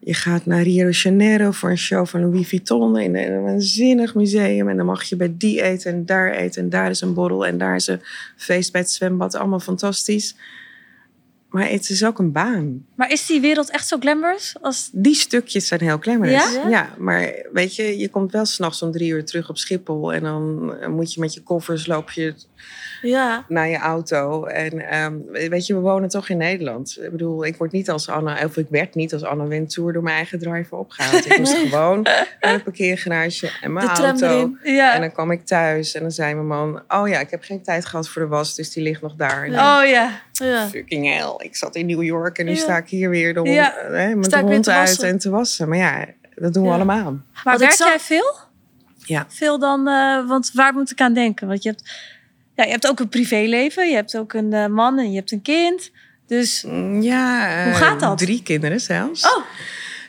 [0.00, 4.14] je gaat naar Rio de Janeiro voor een show van Louis Vuitton in een waanzinnig
[4.14, 4.68] museum.
[4.68, 6.62] En dan mag je bij die eten en daar eten.
[6.62, 8.00] En daar is een borrel en daar is een
[8.36, 9.34] feest bij het zwembad.
[9.34, 10.34] Allemaal fantastisch.
[11.48, 12.86] Maar het is ook een baan.
[12.94, 14.56] Maar is die wereld echt zo glamorous?
[14.60, 14.90] Als...
[14.92, 16.52] Die stukjes zijn heel glamorous.
[16.54, 16.68] Ja?
[16.68, 16.88] Ja?
[16.98, 20.12] maar weet je, je komt wel s'nachts om drie uur terug op Schiphol.
[20.12, 22.34] En dan eh, moet je met je koffers loop je
[23.02, 23.44] Ja.
[23.48, 24.44] naar je auto.
[24.44, 25.14] En ehm,
[25.48, 26.98] weet je, we wonen toch in Nederland.
[27.02, 30.02] Ik bedoel, ik word niet als Anna, of ik werd niet als Anna Wintour door
[30.02, 31.26] mijn eigen driver opgehaald.
[31.26, 31.68] Ik moest Nee.
[31.68, 32.02] gewoon
[32.40, 34.56] naar het parkeergarage en mijn De auto.
[34.62, 34.94] Ja.
[34.94, 37.62] En dan kwam ik thuis en dan zei mijn man: Oh ja, ik heb geen
[37.62, 39.44] tijd gehad voor de was, dus die ligt nog daar.
[39.44, 40.20] En Oh ja.
[40.38, 40.68] Ja.
[40.68, 42.56] Fucking hell, ik zat in New York en nu Ja.
[42.56, 43.76] sta ik hier weer de hond, Ja.
[43.76, 45.68] eh, met Sta de hond uit en te wassen.
[45.68, 47.12] Maar ja, dat doen we allemaal.
[47.12, 48.34] Maar Want werk jij veel?
[49.04, 49.26] Ja.
[49.28, 51.48] Veel dan, eh, want waar moet ik aan denken?
[51.48, 51.90] Want je hebt,
[52.54, 55.32] ja, je hebt ook een privéleven, je hebt ook een eh, man en je hebt
[55.32, 55.90] een kind.
[56.26, 58.18] Dus, Mm, Ja, Hoe gaat dat?
[58.18, 59.24] Drie kinderen zelfs.
[59.36, 59.44] oh,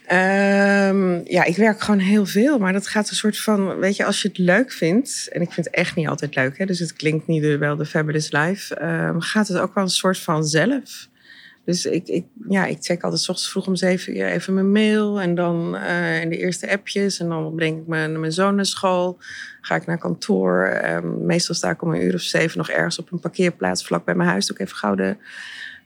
[0.09, 2.59] Ehm, ja, ik werk gewoon heel veel.
[2.59, 5.29] Maar dat gaat een soort van, weet je, als je het leuk vindt.
[5.31, 7.85] En ik vind het echt niet altijd leuk, hè, dus het klinkt niet wel de
[7.85, 8.75] Fabulous Life.
[8.75, 11.07] ehm, gaat het ook wel een soort van zelf.
[11.65, 14.71] Dus ik, ik, ja, ik check altijd 's ochtends vroeg om zeven uur even mijn
[14.71, 15.21] mail.
[15.21, 17.19] En dan eh, in de eerste appjes.
[17.19, 19.17] En dan breng ik mijn, mijn zoon naar school.
[19.61, 20.63] Ga ik naar kantoor.
[20.65, 24.05] Ehm, meestal sta ik om een uur of zeven nog ergens op een parkeerplaats vlak
[24.05, 24.49] bij mijn huis.
[24.49, 25.15] Ik even gauw de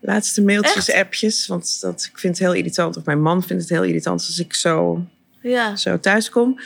[0.05, 1.47] laatste mailtjes, appjes.
[1.47, 2.97] Want dat, ik vind het heel irritant.
[2.97, 5.05] Of mijn man vindt het heel irritant als ik zo,
[5.41, 5.75] Ja.
[5.75, 6.59] zo thuis kom.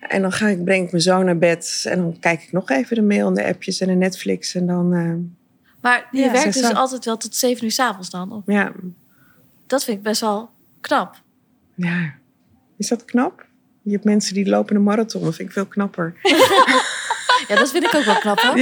[0.00, 1.84] En dan ga ik, breng ik mijn zoon naar bed.
[1.88, 4.54] En dan kijk ik nog even de mail en de appjes en de Netflix.
[4.54, 5.14] En dan, eh,
[5.80, 8.32] Maar je Ja, werkt dus altijd wel tot zeven uur s'avonds dan?
[8.32, 8.72] Of- ja,
[9.66, 11.22] Dat vind ik best wel knap.
[11.74, 12.14] ja.
[12.76, 13.46] Is dat knap?
[13.82, 15.22] Je hebt mensen die lopen een marathon.
[15.22, 16.14] Dat vind ik veel knapper.
[17.48, 18.58] Ja, dat vind ik ook wel knap hoor.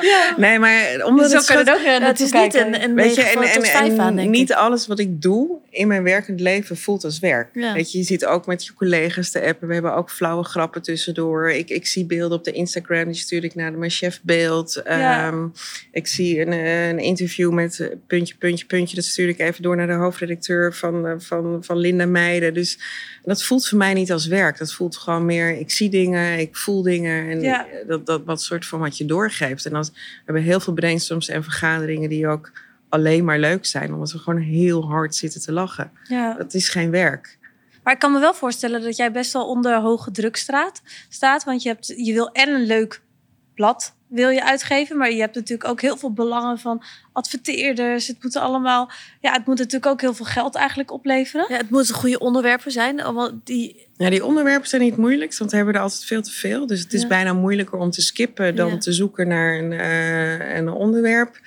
[0.00, 0.34] Ja.
[0.36, 3.38] Nee, maar omdat Zo het ook Ja, het is niet een, een Weet je, en,
[3.38, 4.56] 9 en, tot 5 aan, en denk niet ik.
[4.56, 7.48] alles wat ik doe in mijn werkend leven voelt als werk.
[7.52, 7.72] Ja.
[7.72, 9.68] Weet je, je zit ook met je collega's te appen.
[9.68, 11.50] We hebben ook flauwe grappen tussendoor.
[11.50, 14.82] Ik, ik zie beelden op de Instagram, die stuur ik naar mijn chef beeld.
[14.84, 15.26] Ja.
[15.26, 15.46] Ehm,
[15.92, 18.96] ik zie een, eh, een interview met eh, puntje, puntje, puntje.
[18.96, 22.54] Dat stuur ik even door naar de hoofdredacteur van, van, van Linda Meijden.
[22.54, 22.78] Dus
[23.26, 24.58] dat voelt voor mij niet als werk.
[24.58, 27.30] Dat voelt gewoon meer, ik zie dingen, ik voel dingen.
[27.30, 27.66] En Ja.
[27.86, 29.66] dat, dat wat soort van wat je doorgeeft.
[29.66, 32.52] En als, we hebben heel veel brainstorms en vergaderingen die ook
[32.88, 33.92] alleen maar leuk zijn.
[33.92, 35.90] Omdat we gewoon heel hard zitten te lachen.
[36.08, 36.34] Ja.
[36.34, 37.38] Dat is geen werk.
[37.82, 40.82] Maar ik kan me wel voorstellen dat jij best wel onder hoge druk staat.
[41.08, 43.02] staat want je, hebt, je wil en een leuk
[43.54, 44.96] blad wil je uitgeven.
[44.96, 46.82] Maar je hebt natuurlijk ook heel veel belangen van
[47.12, 48.06] adverteerders.
[48.06, 48.90] Het moet allemaal...
[49.20, 51.46] Ja, het moet natuurlijk ook heel veel geld eigenlijk opleveren.
[51.48, 53.02] Ja, het moeten goede onderwerpen zijn.
[53.02, 56.30] Allemaal die, Ja, die onderwerpen zijn niet moeilijk, want we hebben er altijd veel te
[56.32, 56.66] veel.
[56.66, 57.08] Dus het is Ja.
[57.08, 58.78] bijna moeilijker om te skippen dan Ja.
[58.78, 61.40] te zoeken naar een, eh, een onderwerp.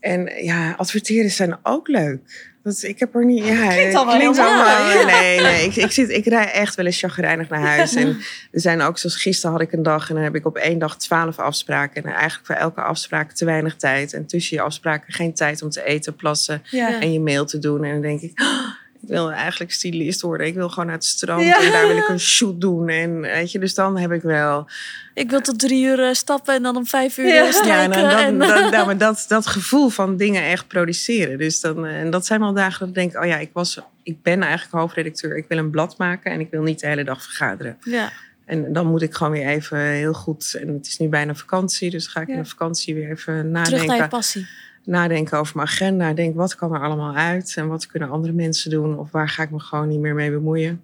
[0.00, 2.54] En ja, adverteerders zijn ook leuk.
[2.66, 3.44] Dat, ik heb er niet.
[3.46, 5.04] Ja, Klinkt het allemaal klinkt heel allemaal- mooi.
[5.20, 5.64] Nee, nee.
[5.66, 7.94] Ik, ik, zit, ik rij echt wel eens chagrijnig naar huis.
[7.94, 8.08] En
[8.52, 10.78] er zijn ook, zoals gisteren had ik een dag en dan heb ik op één
[10.78, 12.04] dag twaalf afspraken.
[12.04, 14.12] En eigenlijk voor elke afspraak te weinig tijd.
[14.12, 17.00] En tussen je afspraken geen tijd om te eten, plassen Ja.
[17.00, 17.84] en je mail te doen.
[17.84, 20.46] En dan denk ik, "Oh, ik wil eigenlijk stylist worden.
[20.46, 21.60] Ik wil gewoon naar het strand Ja.
[21.62, 22.88] en daar wil ik een shoot doen.
[22.88, 24.68] En weet je, dus dan heb ik wel.
[25.14, 27.52] ik wil tot drie uur eh, stappen en dan om vijf uur Ja.
[27.52, 27.92] strijken.
[27.96, 31.38] en dan, en, dan, dan- dan- maar dat, dat gevoel van dingen echt produceren.
[31.38, 33.80] Dus dan, eh, en dat zijn wel dagen dat ik denk, oh ja, ik, was,
[34.02, 35.36] ik ben eigenlijk hoofdredacteur.
[35.36, 37.76] Ik wil een blad maken en ik wil niet de hele dag vergaderen.
[37.80, 38.12] ja.
[38.46, 40.56] En dan moet ik gewoon weer even heel goed.
[40.60, 42.34] En het is nu bijna vakantie, dus ga ik Ja.
[42.34, 44.08] in de vakantie weer even Terug naar je nadenken.
[44.08, 44.46] passie.
[44.86, 46.12] Nadenken over mijn agenda.
[46.12, 47.52] Denk, wat kan er allemaal uit?
[47.56, 48.98] En wat kunnen andere mensen doen?
[48.98, 50.82] Of waar ga ik me gewoon niet meer mee bemoeien?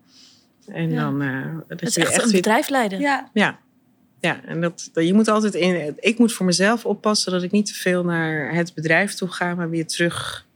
[0.66, 1.00] En Ja.
[1.03, 1.22] dan...
[1.22, 3.00] eh, dat Het is je echt een weer- bedrijf leiden.
[3.00, 3.30] Ja.
[3.32, 3.59] Ja.
[4.20, 5.94] Ja, en dat, dat- je moet altijd in...
[6.00, 9.55] Ik moet voor mezelf oppassen dat ik niet te veel naar het bedrijf toe ga...
[9.55, 10.46] maar weer terug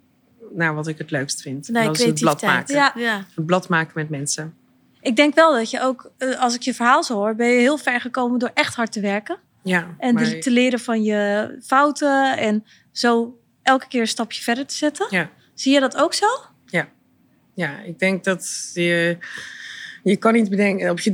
[0.54, 1.68] naar wat ik het leukst vind.
[1.68, 2.74] Nee, dat is het blad maken.
[2.74, 2.92] Ja.
[2.96, 3.24] Ja.
[3.36, 4.54] Een blad maken met mensen.
[5.00, 7.58] Ik denk wel dat je ook, eh, als ik je verhaal zo hoor, ben je
[7.60, 9.36] heel ver gekomen door echt hard te werken.
[9.68, 12.36] Ja, En maar- de- te leren van je fouten.
[12.38, 15.06] En zo elke keer een stapje verder te zetten.
[15.10, 15.30] Ja.
[15.54, 16.26] Zie je dat ook zo?
[17.54, 19.16] Ja, ik denk dat je...
[20.02, 21.10] Je kan niet bedenken, op je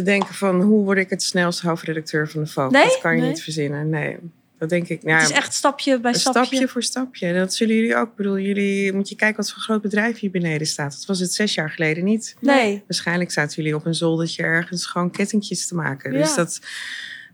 [0.00, 0.60] 23e denken van...
[0.62, 2.62] hoe word ik het snelst hoofdredacteur van de?
[2.70, 2.84] Nee?
[2.84, 3.28] Dat kan je Nee.
[3.30, 4.16] niet verzinnen, nee.
[4.58, 5.02] Dat denk ik.
[5.02, 6.44] Ja, het is echt stapje bij stapje.
[6.46, 7.32] stapje voor stapje.
[7.34, 8.08] Dat zullen jullie ook.
[8.08, 10.92] Ik bedoel, jullie moet je kijken wat voor groot bedrijf hier beneden staat.
[10.92, 12.36] Dat was het zes jaar geleden niet.
[12.40, 12.82] Nee.
[12.86, 16.12] Waarschijnlijk zaten jullie op een zoldertje ergens gewoon kettingjes te maken.
[16.12, 16.36] Dus Ja.
[16.36, 16.60] dat.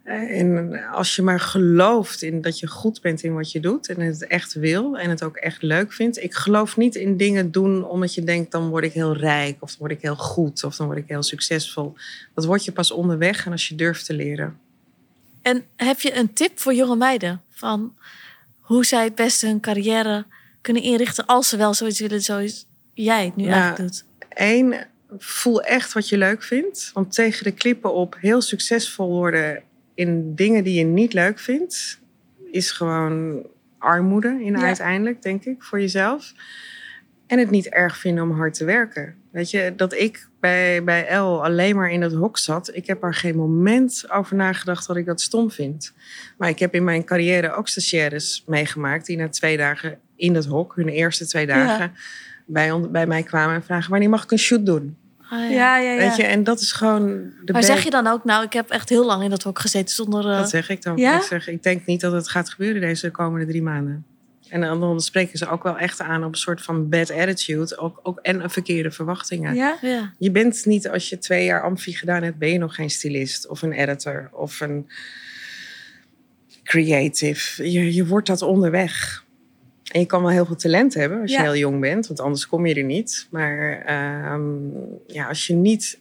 [0.05, 3.89] Eh, En als je maar gelooft in dat je goed bent in wat je doet
[3.89, 6.23] en het echt wil en het ook echt leuk vindt.
[6.23, 9.69] Ik geloof niet in dingen doen omdat je denkt dan word ik heel rijk of
[9.71, 11.95] dan word ik heel goed of dan word ik heel succesvol.
[12.35, 14.59] Dat word je pas onderweg en als je durft te leren.
[15.43, 17.43] En heb je een tip voor jonge meiden?
[17.51, 17.95] Van
[18.61, 20.25] hoe zij het beste hun carrière
[20.61, 21.27] kunnen inrichten...
[21.27, 23.53] als ze wel zoiets willen zoals jij het nu Ja.
[23.53, 24.05] eigenlijk doet?
[24.29, 24.75] Eén,
[25.19, 26.91] voel echt wat je leuk vindt.
[26.95, 29.63] Want tegen de klippen op heel succesvol worden
[29.95, 32.01] in dingen die je niet leuk vindt,
[32.51, 33.47] is gewoon
[33.79, 34.65] armoede in Ja.
[34.65, 36.33] uiteindelijk, denk ik, voor jezelf.
[37.27, 39.15] En het niet erg vinden om hard te werken.
[39.31, 42.75] Weet je, dat ik bij, bij El alleen maar in het hok zat.
[42.75, 45.93] Ik heb er geen moment over nagedacht dat ik dat stom vind.
[46.39, 50.45] Maar ik heb in mijn carrière ook stagiaires meegemaakt die na twee dagen in het
[50.45, 51.93] hok, hun eerste twee dagen,
[52.47, 54.97] bij, bij mij kwamen en vragen: wanneer mag ik een shoot doen?
[55.31, 55.49] Ah, ja.
[55.49, 55.99] Ja, ja, ja.
[55.99, 58.71] Weet je, en dat is gewoon de Maar zeg je dan ook, nou, ik heb
[58.71, 60.31] echt heel lang in dat hok gezeten zonder...
[60.31, 60.97] eh, Dat zeg ik dan.
[60.97, 61.17] Ja?
[61.17, 64.05] Ik, zeg, ik denk niet dat het gaat gebeuren deze komende drie maanden.
[64.49, 67.79] En dan, spreken ze ook wel echt aan op een soort van bad attitude.
[67.79, 69.55] Ook, ook, en een verkeerde verwachtingen.
[69.55, 69.79] Ja?
[69.81, 70.13] ja.
[70.19, 73.49] Je bent niet, als je twee jaar amfi gedaan hebt, ben je nog geen stylist
[73.49, 74.89] of een editor of een
[76.65, 77.71] creative.
[77.71, 79.24] Je, je wordt dat onderweg.
[79.95, 82.47] En je kan wel heel veel talent hebben als je heel jong bent, want anders
[82.47, 83.27] kom je er niet.
[83.31, 84.43] Maar ehm,
[85.07, 85.99] ja, als je niet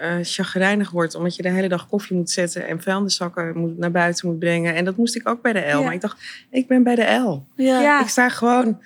[0.00, 3.90] eh chagrijnig wordt omdat je de hele dag koffie moet zetten en vuilniszakken moet, naar
[3.90, 4.74] buiten moet brengen.
[4.74, 5.64] En dat moest ik ook bij de L.
[5.64, 5.80] Ja.
[5.80, 7.44] Maar ik dacht, ik ben bij de L.
[7.54, 7.80] Ja.
[7.80, 8.00] Ja.
[8.00, 8.80] Ik sta gewoon.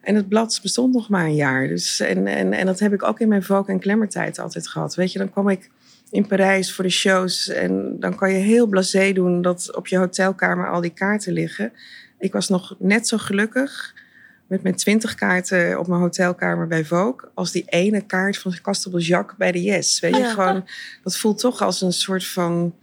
[0.00, 1.68] En het blad bestond nog maar een jaar.
[1.68, 4.94] Dus, en, en, en dat heb ik ook in mijn Vogue en Klemmertijd altijd gehad.
[4.94, 5.70] Weet je, dan kwam ik
[6.10, 7.48] in Parijs voor de shows.
[7.48, 11.72] En dan kan je heel blasé doen dat op je hotelkamer al die kaarten liggen.
[12.18, 13.94] Ik was nog net zo gelukkig
[14.46, 17.30] met mijn twintig kaarten op mijn hotelkamer bij Vogue...
[17.34, 20.00] als die ene kaart van Castel Jacques bij de Yes.
[20.00, 20.30] Weet je, Ja.
[20.30, 20.68] gewoon,
[21.02, 22.74] dat voelt toch als een soort van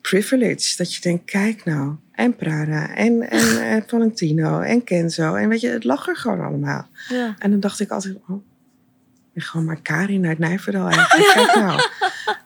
[0.00, 0.76] privilege.
[0.76, 1.94] Dat je denkt, kijk nou.
[2.12, 5.34] En Prada en, en eh, Valentino en Kenzo.
[5.34, 6.88] En weet je, het lag er gewoon allemaal.
[7.08, 7.34] Ja.
[7.38, 11.32] En dan dacht ik altijd, oh, ik ben gewoon maar Karin uit Nijverdal eigenlijk.
[11.34, 11.80] Kijk nou.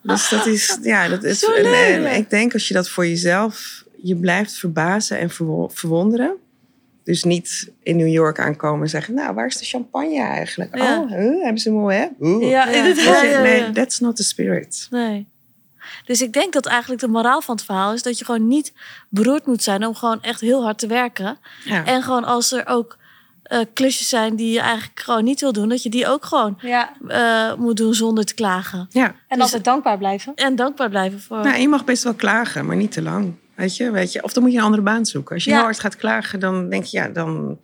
[0.02, 1.38] Dus dat is, ja, dat is.
[1.38, 1.64] Zo En,
[2.06, 6.34] en ik denk als je dat voor jezelf, je blijft verbazen en verwo- verwonderen.
[7.04, 10.76] Dus niet in New York aankomen en zeggen, nou, waar is de champagne eigenlijk?
[10.76, 11.00] Ja.
[11.00, 12.06] Oh, huh, hebben ze mooi, hè?
[12.20, 12.42] Oeh.
[12.50, 13.22] Ja, Ja, inderdaad.
[13.22, 14.86] Ja, Nee, that's not the spirit.
[14.90, 15.28] Nee.
[16.04, 18.72] Dus ik denk dat eigenlijk de moraal van het verhaal is dat je gewoon niet
[19.08, 21.38] beroerd moet zijn om gewoon echt heel hard te werken.
[21.64, 21.84] Ja.
[21.84, 22.98] En gewoon als er ook
[23.42, 26.58] eh, klusjes zijn die je eigenlijk gewoon niet wil doen, dat je die ook gewoon
[26.60, 28.86] Ja, eh, moet doen zonder te klagen.
[28.90, 29.14] ja.
[29.28, 30.32] en altijd dankbaar blijven.
[30.34, 31.36] En dankbaar blijven voor.
[31.40, 33.34] Nou, je mag best wel klagen, maar niet te lang.
[33.56, 34.22] Weet je, weet je?
[34.22, 35.34] Of dan moet je een andere baan zoeken.
[35.34, 35.56] Als je Ja.
[35.56, 37.58] heel hard gaat klagen, dan denk je, ja, dan...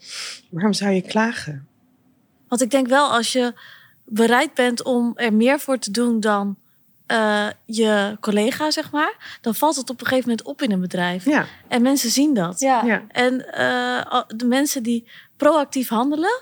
[0.51, 1.67] Waarom zou je klagen?
[2.49, 3.53] Want ik denk wel als je
[4.05, 6.57] bereid bent om er meer voor te doen dan
[7.07, 10.81] eh, je collega, zeg maar, dan valt het op een gegeven moment op in een
[10.81, 11.25] bedrijf.
[11.25, 12.61] Ja, En mensen zien dat.
[12.61, 12.83] Ja.
[12.85, 13.03] ja.
[13.09, 16.41] En eh, de mensen die proactief handelen,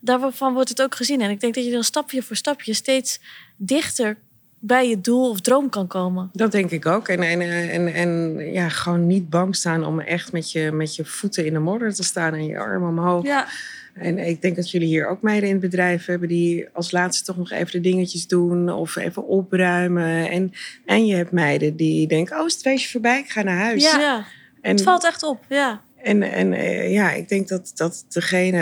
[0.00, 1.20] daarvan wordt het ook gezien.
[1.20, 3.20] En ik denk dat je dan stapje voor stapje steeds
[3.56, 4.18] dichter
[4.66, 6.30] bij je doel of droom kan komen.
[6.32, 7.08] Dat denk ik ook.
[7.08, 7.40] En, en,
[7.70, 11.52] en, en ja, gewoon niet bang staan om echt met je, met je voeten in
[11.52, 13.24] de modder te staan en je armen omhoog.
[13.24, 13.46] Ja.
[13.94, 17.24] En ik denk dat jullie hier ook meiden in het bedrijf hebben die als laatste
[17.24, 20.30] toch nog even de dingetjes doen of even opruimen.
[20.30, 20.52] En,
[20.84, 23.82] en je hebt meiden die denken, oh is het feestje voorbij, ik ga naar huis.
[23.82, 24.00] Ja.
[24.00, 24.26] ja.
[24.60, 25.44] En, Het valt echt op.
[25.48, 25.82] ja.
[25.96, 28.60] en, en eh, ja, ik denk dat, dat degene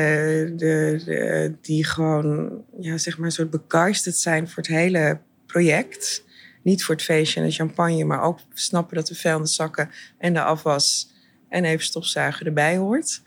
[0.57, 5.19] de, de, die gewoon, ja, zeg maar, een soort begeisterd zijn voor het hele
[5.53, 6.25] project.
[6.63, 10.43] Niet voor het feestje en de champagne, maar ook snappen dat de vuilniszakken en de
[10.43, 11.11] afwas
[11.49, 13.23] en even stofzuigen erbij hoort.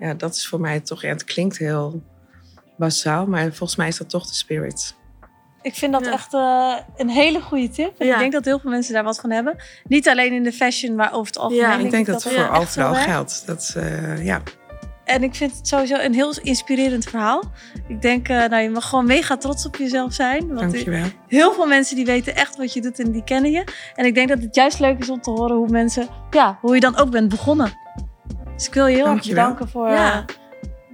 [0.00, 2.02] Ja, dat is voor mij toch, ja, het klinkt heel
[2.76, 4.94] basaal, maar volgens mij is dat toch de spirit.
[5.62, 6.12] Ik vind dat Ja.
[6.12, 7.98] echt eh, een hele goede tip.
[8.00, 8.12] En Ja.
[8.12, 9.56] ik denk dat heel veel mensen daar wat van hebben.
[9.84, 11.62] Niet alleen in de fashion, maar over het algemeen.
[11.62, 13.42] Ja, ik denk dat het dat voor overal geldt.
[13.46, 14.42] Dat, eh, ja.
[15.04, 17.42] En ik vind het sowieso een heel inspirerend verhaal.
[17.88, 20.46] Ik denk, eh, nou, je mag gewoon mega trots op jezelf zijn.
[20.54, 21.04] Want Dankjewel.
[21.28, 23.64] heel veel mensen die weten echt wat je doet en die kennen je.
[23.94, 26.74] En ik denk dat het juist leuk is om te horen hoe mensen, ja, hoe
[26.74, 27.72] je dan ook bent begonnen.
[28.56, 30.12] Dus ik wil je heel erg bedanken voor Ja.
[30.12, 30.34] eh,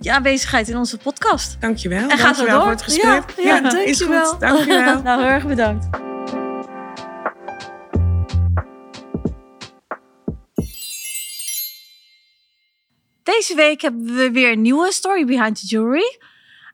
[0.00, 1.56] je aanwezigheid in onze podcast.
[1.60, 2.08] Dankjewel.
[2.08, 2.60] En ga zo door.
[2.60, 3.22] voor het gesprek.
[3.36, 4.24] Ja, ja, is dankjewel.
[4.26, 4.40] goed.
[4.40, 5.02] Dankjewel.
[5.02, 6.09] Nou, heel erg bedankt.
[13.30, 16.18] Deze week hebben we weer een nieuwe Story Behind the Jewelry.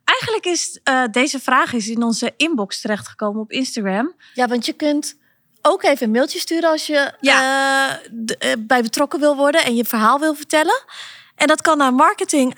[0.05, 4.15] Eigenlijk is eh, deze vraag is in onze inbox terechtgekomen op Instagram.
[4.35, 5.17] ja, want je kunt
[5.63, 7.91] ook even een mailtje sturen als je eh,
[8.25, 10.85] d- eh, bij betrokken wil worden en je verhaal wil vertellen.
[11.35, 12.53] En dat kan naar marketing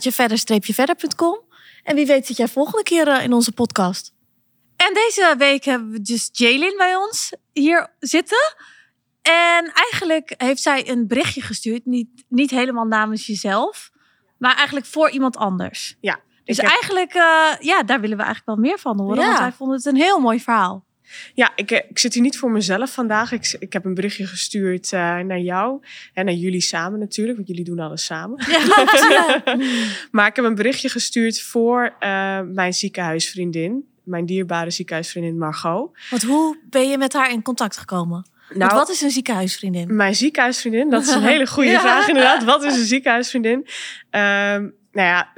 [0.00, 1.40] verder-verder.com.
[1.82, 4.12] En wie weet zit jij volgende keer eh, in onze podcast.
[4.76, 8.54] En deze week hebben we dus Jaylin bij ons hier zitten.
[9.22, 11.86] En eigenlijk heeft zij een berichtje gestuurd.
[11.86, 13.90] Niet, niet helemaal namens jezelf,
[14.38, 15.96] maar eigenlijk voor iemand anders.
[16.00, 19.18] Ja, Dus heb- eigenlijk, eh, ja, daar willen we eigenlijk wel meer van horen.
[19.20, 19.26] Ja.
[19.26, 20.84] Want wij vonden het een heel mooi verhaal.
[21.34, 23.32] Ja, ik, eh, ik zit hier niet voor mezelf vandaag.
[23.32, 25.80] Ik, ik heb een berichtje gestuurd eh, naar jou
[26.14, 28.44] en naar jullie samen natuurlijk, want jullie doen alles samen.
[28.48, 29.42] Ja.
[30.10, 35.90] Maar ik heb een berichtje gestuurd voor eh, mijn ziekenhuisvriendin, mijn dierbare ziekenhuisvriendin Margot.
[36.10, 38.30] Want hoe ben je met haar in contact gekomen?
[38.58, 39.96] Want Nou, wat is een ziekenhuisvriendin?
[39.96, 41.80] Mijn ziekenhuisvriendin, dat is een hele goede Ja.
[41.80, 42.44] vraag inderdaad.
[42.44, 43.66] Wat is een ziekenhuisvriendin?
[44.10, 44.60] Ehm,
[44.92, 45.32] nou ja,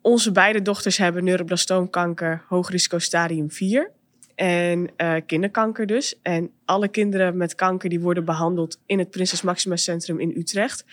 [0.00, 3.90] onze beide dochters hebben neuroblastoomkanker, hoogrisico stadium 4.
[4.34, 6.18] En eh, kinderkanker dus.
[6.22, 10.84] En alle kinderen met kanker die worden behandeld in het Prinses Maxima Centrum in Utrecht.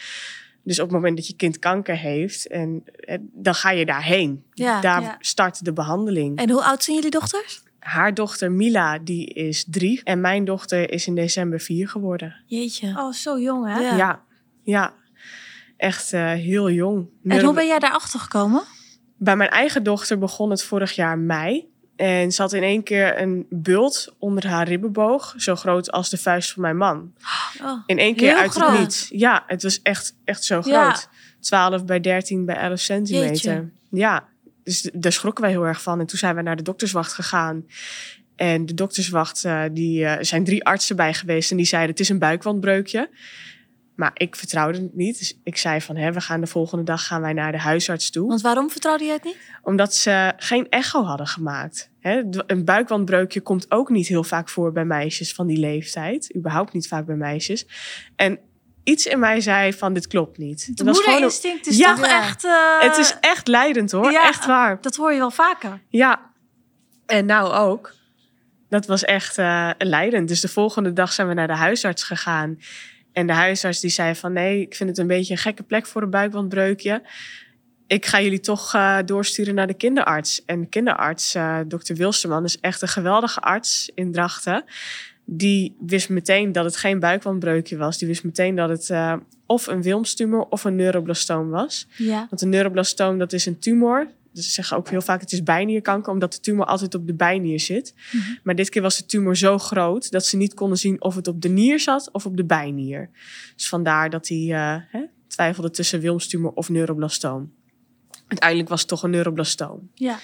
[0.63, 4.43] Dus op het moment dat je kind kanker heeft, en, eh, dan ga je daarheen.
[4.53, 5.15] Ja, Daar ja.
[5.19, 6.37] start de behandeling.
[6.37, 7.63] En hoe oud zijn jullie dochters?
[7.83, 10.01] Haar dochter Mila, die is drie.
[10.03, 12.35] En mijn dochter is in december vier geworden.
[12.45, 12.87] Jeetje.
[12.97, 13.79] Oh, zo jong hè?
[13.79, 13.95] Ja.
[13.95, 14.21] Ja,
[14.63, 14.93] ja.
[15.77, 17.07] Echt eh, heel jong.
[17.23, 18.63] En hoe ben jij daarachter gekomen?
[19.17, 21.71] Bij mijn eigen dochter begon het vorig jaar mei.
[21.95, 25.33] En ze had in één keer een bult onder haar ribbenboog.
[25.37, 27.13] Zo groot als de vuist van mijn man.
[27.61, 27.83] Oh.
[27.85, 28.69] In één keer uit groot.
[28.69, 29.09] het niets.
[29.11, 30.83] Ja, het was echt, echt zo Ja.
[30.91, 31.09] groot.
[31.39, 33.27] 12 bij 13 bij 11 centimeter.
[33.27, 33.69] Jeetje.
[33.89, 34.27] Ja,
[34.63, 35.99] dus daar schrokken wij heel erg van.
[35.99, 37.65] En toen zijn we naar de dokterswacht gegaan.
[38.35, 41.51] En de dokterswacht, eh, die eh, er zijn drie artsen bij geweest.
[41.51, 43.09] En die zeiden, het is een buikwandbreukje.
[43.95, 45.19] Maar ik vertrouwde het niet.
[45.19, 48.09] Dus ik zei van, hè, we gaan de volgende dag gaan wij naar de huisarts
[48.09, 48.27] toe.
[48.27, 49.37] Want waarom vertrouwde jij het niet?
[49.61, 51.91] Omdat ze geen echo hadden gemaakt.
[51.99, 56.35] Hè, een buikwandbreukje komt ook niet heel vaak voor bij meisjes van die leeftijd.
[56.35, 57.67] Überhaupt niet vaak bij meisjes.
[58.15, 58.39] En
[58.83, 60.65] iets in mij zei van, dit klopt niet.
[60.65, 61.95] De Het was gewoon een- is Ja.
[61.95, 62.45] toch echt...
[62.45, 64.27] eh, het is echt leidend hoor, ja.
[64.27, 64.77] echt waar.
[64.81, 65.79] Dat hoor je wel vaker.
[65.87, 66.31] Ja,
[67.05, 67.93] en nou ook.
[68.69, 70.27] Dat was echt eh, leidend.
[70.27, 72.59] Dus de volgende dag zijn we naar de huisarts gegaan.
[73.11, 75.85] En de huisarts die zei van nee, ik vind het een beetje een gekke plek
[75.85, 77.01] voor een buikwandbreukje.
[77.87, 80.45] ik ga jullie toch eh, doorsturen naar de kinderarts.
[80.45, 84.63] En de kinderarts, uh, dokter Wilsterman, is echt een geweldige arts in Drachten.
[85.25, 87.97] Die wist meteen dat het geen buikwandbreukje was.
[87.97, 89.13] Die wist meteen dat het uh,
[89.45, 91.87] of een wilmstumor of een neuroblastoom was.
[91.97, 92.27] Ja.
[92.29, 94.07] Want een neuroblastoom, dat is een tumor.
[94.33, 97.13] Dus ze zeggen ook heel vaak het is bijnierkanker, omdat de tumor altijd op de
[97.13, 97.93] bijnier zit.
[98.11, 98.33] Mhm.
[98.43, 101.27] Maar dit keer was de tumor zo groot dat ze niet konden zien of het
[101.27, 103.09] op de nier zat of op de bijnier.
[103.55, 107.51] Dus vandaar dat hij uh, hè, twijfelde tussen wilmstumor of neuroblastoom.
[108.27, 109.89] Uiteindelijk was het toch een neuroblastoom.
[109.93, 110.19] Ja.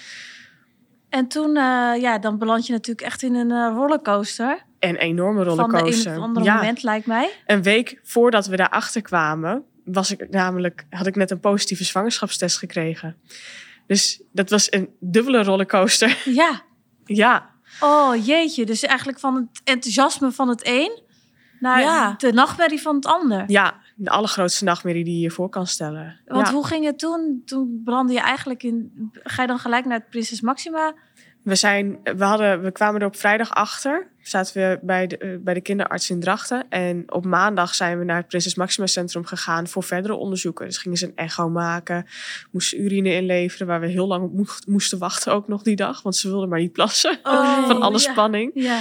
[1.10, 4.62] En toen, uh, ja, dan beland je natuurlijk echt in een uh, rollercoaster.
[4.78, 6.14] Een enorme rollercoaster.
[6.14, 6.54] Van een of ja.
[6.54, 7.30] moment, lijkt mij.
[7.46, 12.58] Een week voordat we daarachter kwamen, was ik namelijk, had ik net een positieve zwangerschapstest
[12.58, 13.16] gekregen.
[13.86, 16.22] Dus dat was een dubbele rollercoaster.
[16.24, 16.62] Ja.
[17.04, 17.50] ja.
[17.80, 21.02] Oh jeetje, dus eigenlijk van het enthousiasme van het een
[21.60, 22.14] naar Ja.
[22.18, 23.44] de nachtmerrie van het ander.
[23.46, 26.20] Ja, de allergrootste nachtmerrie die je je voor kan stellen.
[26.26, 26.52] Want ja.
[26.52, 27.42] hoe ging het toen?
[27.44, 29.10] Toen brandde je eigenlijk in.
[29.12, 30.94] Ga je dan gelijk naar het Prinses Maxima?
[31.42, 34.06] We, zijn, we, hadden, we kwamen er op vrijdag achter.
[34.22, 36.68] Zaten we bij de, uh, bij de kinderarts in Drachten.
[36.68, 40.66] En op maandag zijn we naar het Prinses Maxima Centrum gegaan voor verdere onderzoeken.
[40.66, 42.06] Dus gingen ze een echo maken,
[42.50, 46.02] moesten urine inleveren, waar we heel lang mo moesten wachten ook nog die dag.
[46.02, 48.10] Want ze wilden maar niet plassen Oh, van alle ja.
[48.10, 48.50] spanning.
[48.54, 48.80] Ja.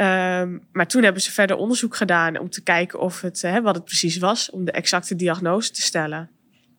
[0.00, 3.84] Um, maar toen hebben ze verder onderzoek gedaan om te kijken of het, wat het
[3.84, 6.30] precies was, om de exacte diagnose te stellen.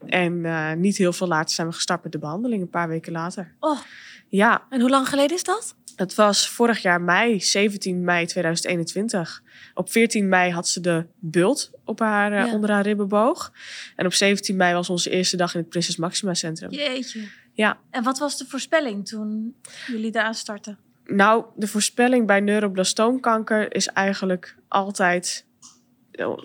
[0.05, 3.11] En uh, niet heel veel later zijn we gestart met de behandeling, een paar weken
[3.11, 3.55] later.
[3.59, 3.79] Oh.
[4.27, 4.63] Ja.
[4.69, 5.75] En hoe lang geleden is dat?
[5.95, 9.43] Het was vorig jaar mei, 17 mei 2021.
[9.73, 12.53] Op 14 mei had ze de bult op haar, Ja.
[12.53, 13.53] onder haar ribbenboog.
[13.95, 16.71] En op 17 mei was onze eerste dag in het Prinses Maxima Centrum.
[16.71, 17.27] Jeetje.
[17.53, 17.79] Ja.
[17.89, 19.55] En wat was de voorspelling toen
[19.87, 20.77] jullie daaraan startten?
[21.09, 25.47] Nou, de voorspelling bij neuroblastoomkanker is eigenlijk altijd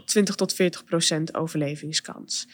[0.04, 2.48] 20 tot 40 procent overlevingskans.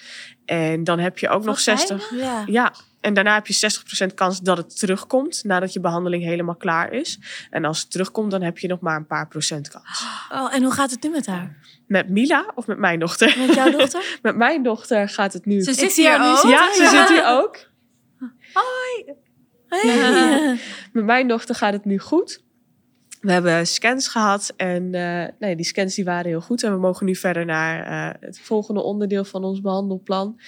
[0.44, 2.10] En dan heb je ook nog 60.
[2.10, 2.42] Ja.
[2.46, 6.56] Ja, en daarna heb je 60 procent kans dat het terugkomt nadat je behandeling helemaal
[6.56, 7.18] klaar is.
[7.50, 10.04] En als het terugkomt, dan heb je nog maar een paar procent kans.
[10.32, 11.56] Oh, en hoe gaat het nu met haar?
[11.86, 13.38] Met Mila of met mijn dochter?
[13.38, 14.18] Met jouw dochter?
[14.22, 15.60] met mijn dochter gaat het nu.
[15.62, 16.42] Ze zit hier ook.
[16.50, 16.90] ja, ze Ja.
[16.90, 17.68] zit hier ook.
[18.52, 19.16] Hoi.
[19.70, 20.58] Hey.
[20.92, 22.42] Met mijn dochter gaat het nu goed.
[23.20, 26.62] We hebben scans gehad en uh, nee, die scans die waren heel goed.
[26.62, 30.40] En we mogen nu verder naar uh, het volgende onderdeel van ons behandelplan.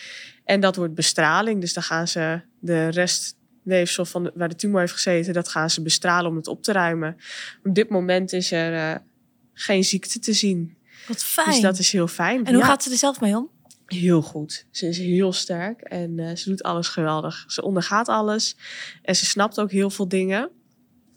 [0.44, 1.60] En dat wordt bestraling.
[1.60, 5.70] Dus dan gaan ze de restweefsel van de, waar de tumor heeft gezeten, dat gaan
[5.70, 7.16] ze bestralen om het op te ruimen.
[7.64, 8.96] Op dit moment is er uh,
[9.52, 10.76] geen ziekte te zien.
[11.08, 11.50] Wat fijn.
[11.50, 12.44] Dus dat is heel fijn.
[12.44, 12.68] En hoe Ja.
[12.68, 13.48] gaat ze er zelf mee om?
[13.92, 14.66] Heel goed.
[14.70, 17.44] Ze is heel sterk en uh, ze doet alles geweldig.
[17.46, 18.56] Ze ondergaat alles
[19.02, 20.50] en ze snapt ook heel veel dingen.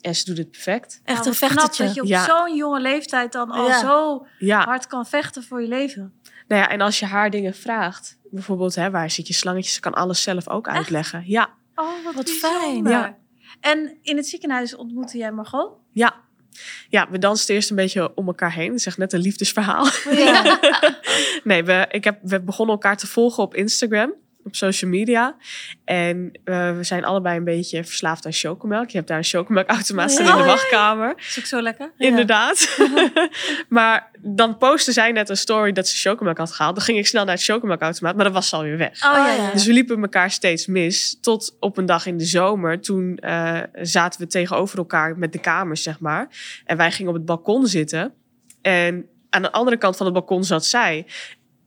[0.02, 1.02] En ze doet het perfect.
[1.04, 1.86] Echt een vechtertje.
[1.86, 2.26] dat je op Ja.
[2.26, 3.80] zo'n jonge leeftijd dan al Ja.
[3.80, 6.14] zo Ja, hard kan vechten voor je leven.
[6.48, 9.80] nou ja, en als je haar dingen vraagt, bijvoorbeeld hè, waar zit je slangetje, ze
[9.80, 11.24] kan alles zelf ook uitleggen.
[11.26, 12.84] Ja, Oh, wat, fijn.
[12.86, 13.18] Ja.
[13.60, 15.72] En in het ziekenhuis ontmoette jij Margot?
[15.92, 16.24] ja.
[16.90, 18.68] Ja, we dansten eerst een beetje om elkaar heen.
[18.68, 19.88] Dat is echt net een liefdesverhaal.
[20.12, 20.60] Ja.
[21.44, 24.14] nee, we, ik heb, we begonnen elkaar te volgen op Instagram,
[24.46, 25.36] op social media.
[25.86, 28.90] En uh, we zijn allebei een beetje verslaafd aan chocomelk.
[28.90, 31.14] Je hebt daar een chocomelkautomaat staan in de wachtkamer.
[31.18, 31.92] Is ook zo lekker?
[31.98, 32.08] Ja.
[32.08, 32.78] Inderdaad.
[33.70, 36.76] maar dan postte zij net een story dat ze chocomelk had gehaald.
[36.76, 38.96] Dan ging ik snel naar het chocomelkautomaat, maar dan was ze alweer weg.
[38.96, 39.44] Oh, ja, Oh, ja.
[39.44, 39.52] ja.
[39.52, 41.18] Dus we liepen elkaar steeds mis.
[41.22, 42.82] Tot op een dag in de zomer.
[42.82, 46.28] Toen uh, zaten we tegenover elkaar met de kamers, zeg maar.
[46.66, 48.14] En wij gingen op het balkon zitten.
[48.62, 51.06] En aan de andere kant van het balkon zat zij.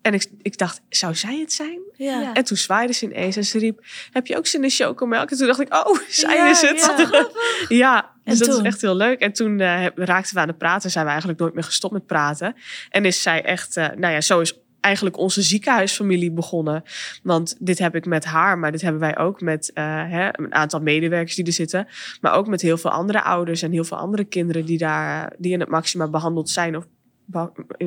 [0.03, 1.79] En ik, ik dacht, zou zij het zijn?
[1.97, 2.35] Ja.
[2.35, 5.31] En toen zwaaide ze ineens en ze riep, heb je ook zin in chocomelk?
[5.31, 6.93] En toen dacht ik, oh, zij Ja, is het.
[6.97, 7.29] ja.
[7.77, 8.59] Ja, En dus dat toen?
[8.61, 9.21] is echt heel leuk.
[9.21, 10.91] En toen uh, raakten we aan het praten.
[10.91, 12.55] Zijn we eigenlijk nooit meer gestopt met praten.
[12.91, 16.83] En is zij echt, uh, nou ja, zo is eigenlijk onze ziekenhuisfamilie begonnen.
[17.23, 20.55] Want dit heb ik met haar, maar dit hebben wij ook met uh, hè, een
[20.55, 21.89] aantal medewerkers die er zitten.
[22.21, 25.53] Maar ook met heel veel andere ouders en heel veel andere kinderen die, daar, die
[25.53, 26.85] in het Maxima behandeld zijn of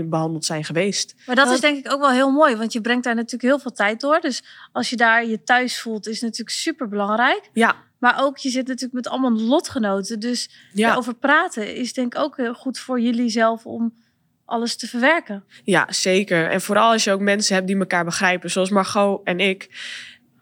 [0.05, 1.15] behandeld zijn geweest.
[1.25, 3.59] Maar dat is denk ik ook wel heel mooi, want je brengt daar natuurlijk heel
[3.59, 4.19] veel tijd door.
[4.19, 7.49] Dus als je daar je thuis voelt, is natuurlijk super belangrijk.
[7.53, 10.19] Ja, Maar ook, je zit natuurlijk met allemaal lotgenoten.
[10.19, 10.87] Dus ja.
[10.87, 13.93] daarover praten is denk ik ook heel goed voor jullie zelf om
[14.45, 15.43] alles te verwerken.
[15.63, 16.49] Ja, zeker.
[16.49, 19.69] En vooral als je ook mensen hebt die elkaar begrijpen, zoals Margot en ik.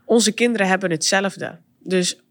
[0.06, 1.60] Onze kinderen hebben hetzelfde.
[1.80, 2.22] Dus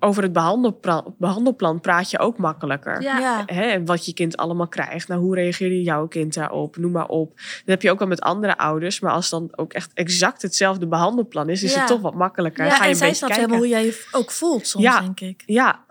[0.00, 3.02] over het behandelplan, behandelplan praat je ook makkelijker.
[3.02, 3.18] Ja.
[3.18, 3.42] Ja.
[3.46, 5.08] Hè, en wat je kind allemaal krijgt.
[5.08, 6.76] Nou, hoe reageerde jouw kind daarop?
[6.76, 7.32] Noem maar op.
[7.36, 9.00] Dat heb je ook wel met andere ouders.
[9.00, 11.78] Maar als dan ook echt exact hetzelfde behandelplan is, is Ja.
[11.78, 12.64] het toch wat makkelijker.
[12.64, 15.00] Ja, Ga je en een zij snapt helemaal hoe jij je ook voelt soms, Ja.
[15.00, 15.42] denk ik.
[15.46, 15.84] Ja,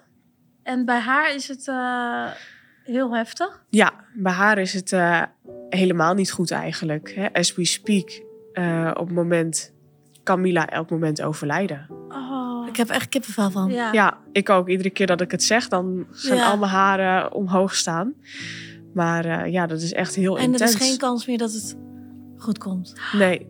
[0.64, 2.26] En bij haar is het eh,
[2.84, 3.64] heel heftig.
[3.70, 5.22] Ja, bij haar is het eh,
[5.70, 7.12] helemaal niet goed eigenlijk.
[7.16, 7.34] Hè?
[7.34, 8.22] As we speak,
[8.54, 9.74] eh, op het moment
[10.24, 11.97] kan Mila elk moment overlijden.
[12.80, 13.72] Ik heb echt kippenvel van.
[13.72, 13.92] ja.
[13.92, 14.70] Ja, ik ook.
[14.70, 16.50] Iedere keer dat ik het zeg, dan gaan Ja.
[16.50, 18.14] al mijn haren omhoog staan.
[18.94, 20.74] Maar eh, ja, dat is echt heel En er intens.
[20.74, 21.76] is geen kans meer dat het
[22.38, 22.94] goed komt.
[23.14, 23.48] Nee,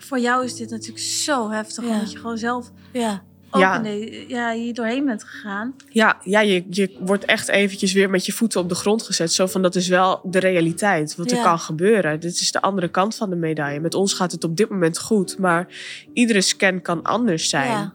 [0.00, 1.84] Voor jou is dit natuurlijk zo heftig.
[1.84, 1.90] Ja.
[1.90, 3.22] Omdat je gewoon zelf Ja.
[3.54, 3.78] Ook Ja.
[3.78, 5.74] de- ja, hier doorheen bent gegaan.
[5.88, 9.32] ja, ja je, je wordt echt eventjes weer met je voeten op de grond gezet.
[9.32, 11.16] Zo van, dat is wel de realiteit.
[11.16, 12.20] Wat er kan gebeuren.
[12.20, 13.80] Dit is de andere kant van de medaille.
[13.80, 15.38] Met ons gaat het op dit moment goed.
[15.38, 15.66] Maar
[16.12, 17.70] iedere scan kan anders zijn.
[17.70, 17.92] Ja.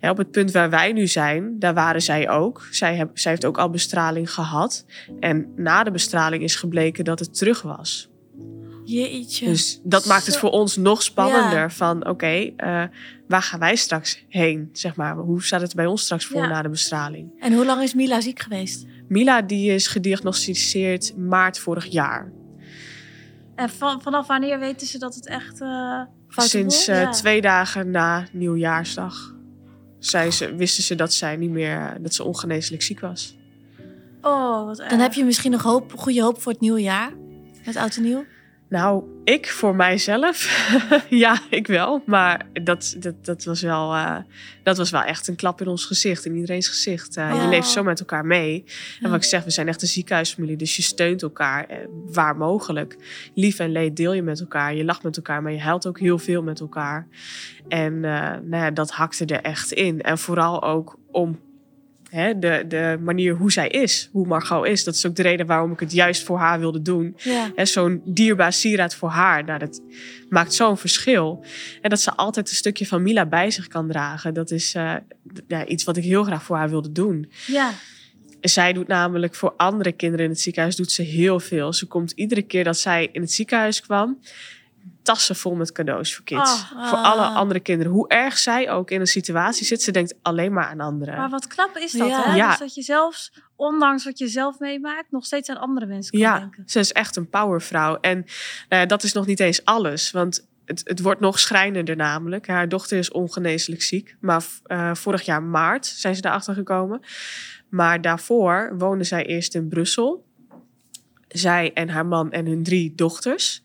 [0.00, 2.66] Ja, op het punt waar wij nu zijn, daar waren zij ook.
[2.70, 4.84] Zij, heb, zij heeft ook al bestraling gehad.
[5.20, 8.08] En na de bestraling is gebleken dat het terug was.
[8.86, 9.46] Jeetje.
[9.46, 11.58] Dus dat maakt het voor ons nog spannender.
[11.58, 11.70] Ja.
[11.70, 12.26] Van oké,
[12.56, 12.82] eh,
[13.28, 14.68] waar gaan wij straks heen?
[14.72, 15.16] Zeg maar.
[15.16, 16.48] Hoe staat het bij ons straks voor Ja.
[16.48, 17.30] na de bestraling?
[17.40, 18.86] En hoe lang is Mila ziek geweest?
[19.08, 22.32] Mila die is gediagnosticeerd maart vorig jaar.
[23.54, 25.60] En van, vanaf wanneer weten ze dat het echt...
[25.60, 27.10] eh, Foute Sinds eh, Ja.
[27.10, 29.34] twee dagen na nieuwjaarsdag
[29.98, 33.36] zei ze, wisten ze dat zij niet meer dat ze ongeneeslijk ziek was.
[34.22, 34.90] Oh, wat erg.
[34.90, 37.12] Dan heb je misschien nog hoop, goede hoop voor het nieuwe jaar.
[37.66, 38.24] Met oud en nieuw.
[38.68, 40.68] Nou, ik voor mijzelf,
[41.08, 42.02] ja, ik wel.
[42.06, 44.16] Maar dat, dat, dat, was wel, eh,
[44.62, 47.16] dat was wel echt een klap in ons gezicht, in iedereen's gezicht.
[47.16, 47.48] Eh, Je Oh.
[47.48, 48.64] leeft zo met elkaar mee.
[49.00, 52.36] En wat ik zeg, we zijn echt een ziekenhuisfamilie, dus je steunt elkaar eh, waar
[52.36, 52.96] mogelijk.
[53.34, 55.98] Lief en leed deel je met elkaar, je lacht met elkaar, maar je huilt ook
[55.98, 57.06] heel veel met elkaar.
[57.68, 60.00] En nou ja, dat hakte er echt in.
[60.02, 61.40] En vooral ook om
[62.10, 64.84] hè, de, de manier hoe zij is, hoe Margot is.
[64.84, 67.16] Dat is ook de reden waarom ik het juist voor haar wilde doen.
[67.16, 67.64] Ja.
[67.64, 69.80] Zo'n dierbaar sieraad voor haar, nou, dat
[70.28, 71.44] maakt zo'n verschil.
[71.80, 74.34] En dat ze altijd een stukje van Mila bij zich kan dragen.
[74.34, 74.94] Dat is eh,
[75.46, 77.30] ja, iets wat ik heel graag voor haar wilde doen.
[77.46, 77.72] Ja.
[78.40, 81.72] Zij doet namelijk voor andere kinderen in het ziekenhuis doet ze heel veel.
[81.72, 84.18] Ze komt iedere keer dat zij in het ziekenhuis kwam,
[85.06, 86.52] tassen vol met cadeaus voor kids.
[86.52, 87.04] Oh, voor ah.
[87.04, 87.92] alle andere kinderen.
[87.92, 91.16] Hoe erg zij ook in een situatie zit, ze denkt alleen maar aan anderen.
[91.16, 92.22] Maar wat knap is dat, Ja.
[92.22, 92.36] hè?
[92.36, 92.48] Ja.
[92.48, 96.20] Dus dat je zelfs, ondanks wat je zelf meemaakt, nog steeds aan andere mensen kan
[96.20, 96.62] Ja, denken.
[96.66, 97.98] ze is echt een powervrouw.
[98.00, 98.16] En
[98.68, 100.10] nou ja, dat is nog niet eens alles.
[100.10, 102.46] Want het, het wordt nog schrijnender namelijk.
[102.46, 104.16] Haar dochter is ongeneeslijk ziek.
[104.20, 107.00] Maar eh, vorig jaar maart zijn ze erachter gekomen.
[107.68, 110.24] Maar daarvoor woonde zij eerst in Brussel.
[111.28, 113.62] Zij en haar man en hun drie dochters.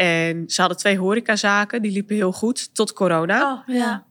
[0.00, 1.82] En ze hadden twee horecazaken.
[1.82, 3.52] Die liepen heel goed tot corona.
[3.52, 4.04] Oh, ja.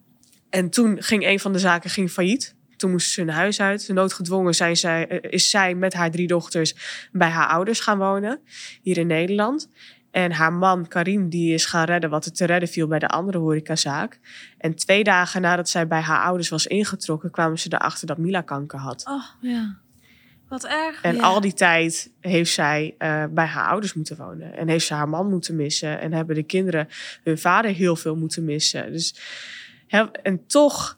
[0.50, 2.56] En toen ging een van de zaken ging failliet.
[2.76, 3.88] Toen moesten ze hun huis uit.
[3.88, 6.76] Noodgedwongen zijn zij, eh, is zij met haar drie dochters
[7.12, 8.40] bij haar ouders gaan wonen.
[8.82, 9.70] Hier in Nederland.
[10.12, 13.08] En haar man Karim die is gaan redden wat er te redden viel bij de
[13.08, 14.20] andere horecazaak.
[14.58, 17.32] En twee dagen nadat zij bij haar ouders was ingetrokken...
[17.32, 19.06] kwamen ze erachter dat Mila kanker had.
[19.08, 19.78] Oh, Ja.
[20.50, 21.02] Wat erg.
[21.02, 21.22] En Ja.
[21.22, 24.58] al die tijd heeft zij eh, bij haar ouders moeten wonen.
[24.58, 26.00] En heeft ze haar man moeten missen.
[26.00, 26.88] En hebben de kinderen
[27.24, 28.92] hun vader heel veel moeten missen.
[28.92, 29.16] Dus,
[30.24, 30.98] en toch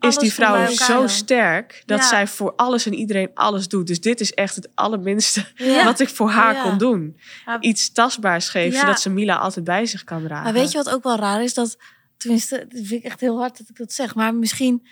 [0.00, 1.08] is Alles die vrouw elkaar zo dan.
[1.08, 2.08] sterk dat Ja.
[2.08, 3.86] zij voor alles en iedereen alles doet.
[3.86, 5.84] Dus dit is echt het allerminste Ja.
[5.90, 6.62] wat ik voor haar Ja.
[6.62, 7.16] kon doen.
[7.60, 8.80] Iets tastbaars geven, Ja.
[8.80, 10.44] zodat ze Mila altijd bij zich kan dragen.
[10.44, 11.54] Maar weet je wat ook wel raar is?
[11.54, 11.76] Dat,
[12.16, 14.14] tenminste, dat vind ik echt heel hard dat ik dat zeg.
[14.14, 14.86] Maar misschien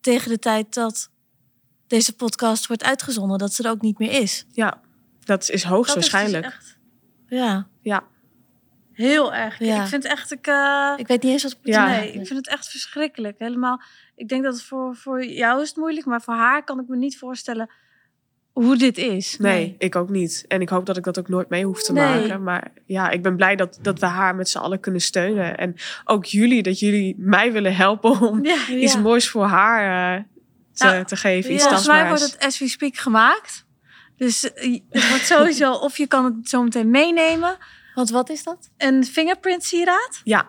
[0.00, 1.10] tegen de tijd dat
[1.94, 4.44] deze podcast wordt uitgezonden, dat ze er ook niet meer is.
[4.52, 6.44] Ja, dat is Dat is dus hoogstwaarschijnlijk.
[6.44, 6.78] echt
[7.28, 7.66] Ja.
[7.82, 8.02] Ja,
[8.92, 9.58] heel erg.
[9.58, 9.82] Ja.
[9.82, 11.86] Ik vind echt, ik, eh, Ik weet niet eens wat ik moet Ja.
[11.86, 13.38] nee, ik vind het echt verschrikkelijk.
[13.38, 13.80] Helemaal.
[14.16, 16.88] Ik denk dat het voor, voor jou is het moeilijk, maar voor haar kan ik
[16.88, 17.70] me niet voorstellen
[18.52, 19.38] hoe dit is.
[19.38, 19.74] nee, Nee.
[19.78, 20.44] ik ook niet.
[20.48, 22.04] En ik hoop dat ik dat ook nooit mee hoef te Nee.
[22.20, 22.42] maken.
[22.42, 25.56] Maar ja, ik ben blij dat, dat we haar met z'n allen kunnen steunen.
[25.58, 25.74] En
[26.04, 28.68] ook jullie, dat jullie mij willen helpen om Ja.
[28.68, 29.00] iets Ja.
[29.00, 30.22] moois voor haar eh,
[30.74, 31.52] te, Nou, te geven.
[31.52, 31.68] Iets ja.
[31.68, 33.64] Volgens mij wordt het As We Speak gemaakt.
[34.16, 37.56] Dus eh, het wordt sowieso, of je kan het zo meteen meenemen.
[37.94, 38.70] Want wat is dat?
[38.76, 40.20] Een fingerprint sieraad.
[40.24, 40.48] Ja,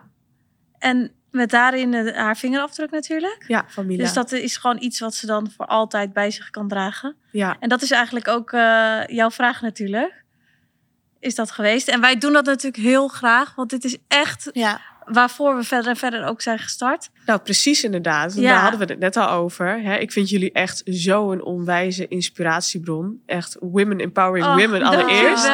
[0.78, 3.44] En met daarin eh, haar vingerafdruk natuurlijk.
[3.48, 4.04] ja, van Mila.
[4.04, 7.16] Dus dat is gewoon iets wat ze dan voor altijd bij zich kan dragen.
[7.32, 7.58] ja.
[7.60, 10.24] En dat is eigenlijk ook eh, jouw vraag natuurlijk.
[11.20, 11.88] Is dat geweest?
[11.88, 13.56] En wij doen dat natuurlijk heel graag.
[13.56, 14.82] Want dit is echt Ja.
[15.06, 17.10] Waarvoor we verder en verder ook zijn gestart.
[17.26, 18.36] Nou, precies inderdaad.
[18.36, 18.42] Ja.
[18.52, 19.82] Daar hadden we het net al over.
[19.82, 19.96] Hè.
[19.98, 23.22] Ik vind jullie echt zo'n onwijze inspiratiebron.
[23.26, 25.50] Echt women empowering Oh, women allereerst.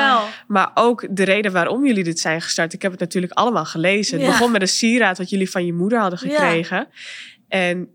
[0.47, 2.73] Maar ook de reden waarom jullie dit zijn gestart.
[2.73, 4.17] Ik heb het natuurlijk allemaal gelezen.
[4.17, 4.31] Het Ja.
[4.31, 6.29] begon met een sieraad wat jullie van je moeder hadden Ja.
[6.35, 6.87] gekregen.
[7.47, 7.89] En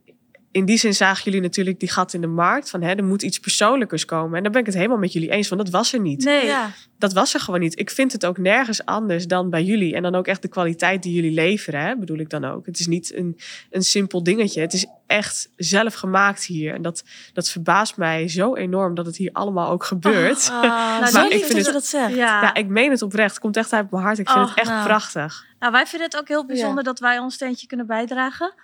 [0.57, 2.71] in die zin zagen jullie natuurlijk die gat in de markt.
[2.71, 4.37] Van hè, er moet iets persoonlijkers komen.
[4.37, 5.49] En daar ben ik het helemaal met jullie eens.
[5.49, 6.25] Want dat was er niet.
[6.25, 6.47] Nee.
[6.47, 6.71] Ja.
[6.99, 7.79] Dat was er gewoon niet.
[7.79, 9.95] Ik vind het ook nergens anders dan bij jullie.
[9.95, 12.67] En dan ook echt de kwaliteit die jullie leveren, hè, bedoel ik dan ook.
[12.67, 13.39] Het is niet een,
[13.71, 14.61] een simpel dingetje.
[14.61, 16.75] Het is echt zelf gemaakt hier.
[16.75, 20.51] En dat, dat verbaast mij zo enorm dat het hier allemaal ook gebeurt.
[20.57, 20.63] Ah,
[21.01, 22.15] Nou, zo ik lief vind dat het- je dat zegt.
[22.15, 22.43] Ja.
[22.43, 23.31] Ja, ik meen het oprecht.
[23.31, 24.19] Het komt echt uit mijn hart.
[24.19, 24.85] Ik vind het echt nou.
[24.87, 25.45] prachtig.
[25.59, 28.55] Nou, wij vinden het ook heel bijzonder dat wij ons steentje kunnen bijdragen.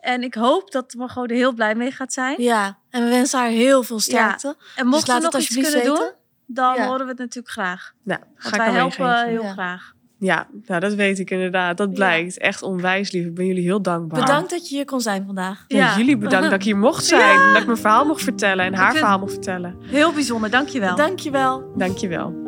[0.00, 2.42] En ik hoop dat Margot er heel blij mee gaat zijn.
[2.42, 4.56] Ja, en we wensen haar heel veel sterkte.
[4.76, 6.14] En mocht Dus we nog het iets alsjeblieft kunnen weten.
[6.46, 6.86] doen, dan Ja.
[6.86, 7.92] horen we het natuurlijk graag.
[8.02, 9.52] Nou, Want ga ik wij helpen heel Ja.
[9.52, 9.92] graag.
[10.20, 11.76] Ja, nou, dat weet ik inderdaad.
[11.76, 12.38] Dat blijkt.
[12.38, 13.26] Echt onwijs lief.
[13.26, 14.20] Ik ben jullie heel dankbaar.
[14.20, 15.64] Bedankt dat je hier kon zijn vandaag.
[15.68, 15.96] Ja, Ja.
[15.96, 17.36] jullie bedankt dat ik hier mocht zijn.
[17.52, 19.76] Dat ik mijn verhaal mocht vertellen en haar verhaal mocht vertellen.
[19.80, 20.96] Heel bijzonder, dankjewel.
[20.96, 21.72] Dankjewel.
[21.76, 22.47] Dankjewel.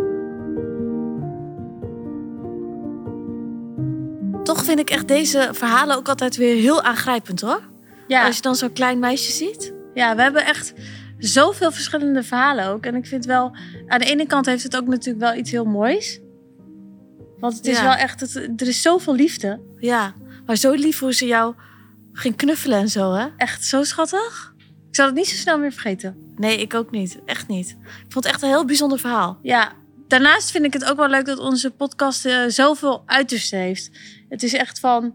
[4.54, 7.62] Toch vind ik echt deze verhalen ook altijd weer heel aangrijpend hoor.
[8.06, 8.26] ja.
[8.26, 9.72] Als je dan zo'n klein meisje ziet.
[9.94, 10.72] ja, we hebben echt
[11.18, 12.84] zoveel verschillende verhalen ook.
[12.86, 15.64] En ik vind wel, aan de ene kant heeft het ook natuurlijk wel iets heel
[15.64, 16.20] moois.
[17.38, 17.82] Want het is Ja.
[17.82, 19.60] wel echt, het, er is zoveel liefde.
[19.78, 20.14] Ja,
[20.46, 21.54] maar zo lief hoe ze jou
[22.12, 23.26] ging knuffelen en zo hè.
[23.36, 24.54] Echt zo schattig.
[24.88, 26.16] Ik zal het niet zo snel meer vergeten.
[26.36, 27.18] Nee, ik ook niet.
[27.24, 27.68] Echt niet.
[27.80, 29.38] Ik vond het echt een heel bijzonder verhaal.
[29.42, 29.72] Ja,
[30.10, 33.90] daarnaast vind ik het ook wel leuk dat onze podcast eh, zoveel uitersten heeft.
[34.28, 35.14] Het is echt van,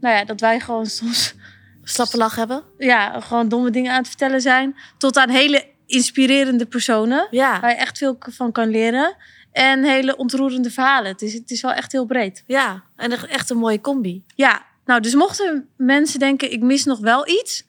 [0.00, 1.34] nou ja, dat wij gewoon soms
[1.82, 2.62] Slappe lach hebben.
[2.78, 4.76] ja, gewoon domme dingen aan het vertellen zijn.
[4.98, 7.28] Tot aan hele inspirerende personen.
[7.30, 9.16] Ja, Waar je echt veel van kan leren.
[9.52, 11.12] En hele ontroerende verhalen.
[11.12, 12.42] Het is, het is wel echt heel breed.
[12.46, 12.82] ja.
[12.96, 14.24] En echt een mooie combi.
[14.34, 17.64] Ja, nou, dus mochten mensen denken, ik mis nog wel iets.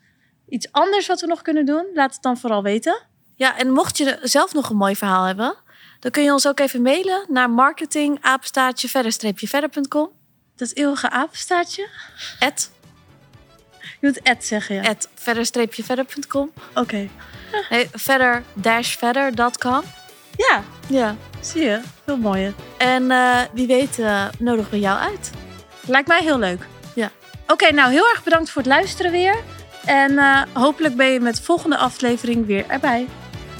[0.49, 1.85] Iets anders wat we nog kunnen doen.
[1.93, 3.01] Laat het dan vooral weten.
[3.35, 5.55] Ja, en mocht je zelf nog een mooi verhaal hebben,
[5.99, 10.09] dan kun je ons ook even mailen naar marketingapenstaartje verder-verder.com.
[10.55, 11.87] Dat eeuwige apenstaartje.
[12.39, 12.71] At,
[13.79, 14.81] Je moet Ed zeggen, ja.
[14.89, 16.51] at verder-verder.com.
[16.73, 17.09] Oké.
[17.69, 19.81] Nee, verder-verder.com.
[20.35, 21.15] Ja, Ja.
[21.41, 21.81] zie je.
[22.05, 22.53] Veel mooier.
[22.77, 25.31] En eh, wie weet uh, nodigen we jou uit.
[25.85, 26.65] Lijkt mij heel leuk.
[26.95, 27.11] Ja.
[27.47, 29.35] Oké, nou heel erg bedankt voor het luisteren weer.
[29.85, 33.07] En uh, hopelijk ben je met de volgende aflevering weer erbij.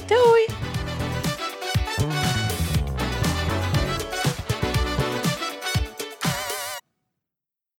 [0.06, 0.67] Doei!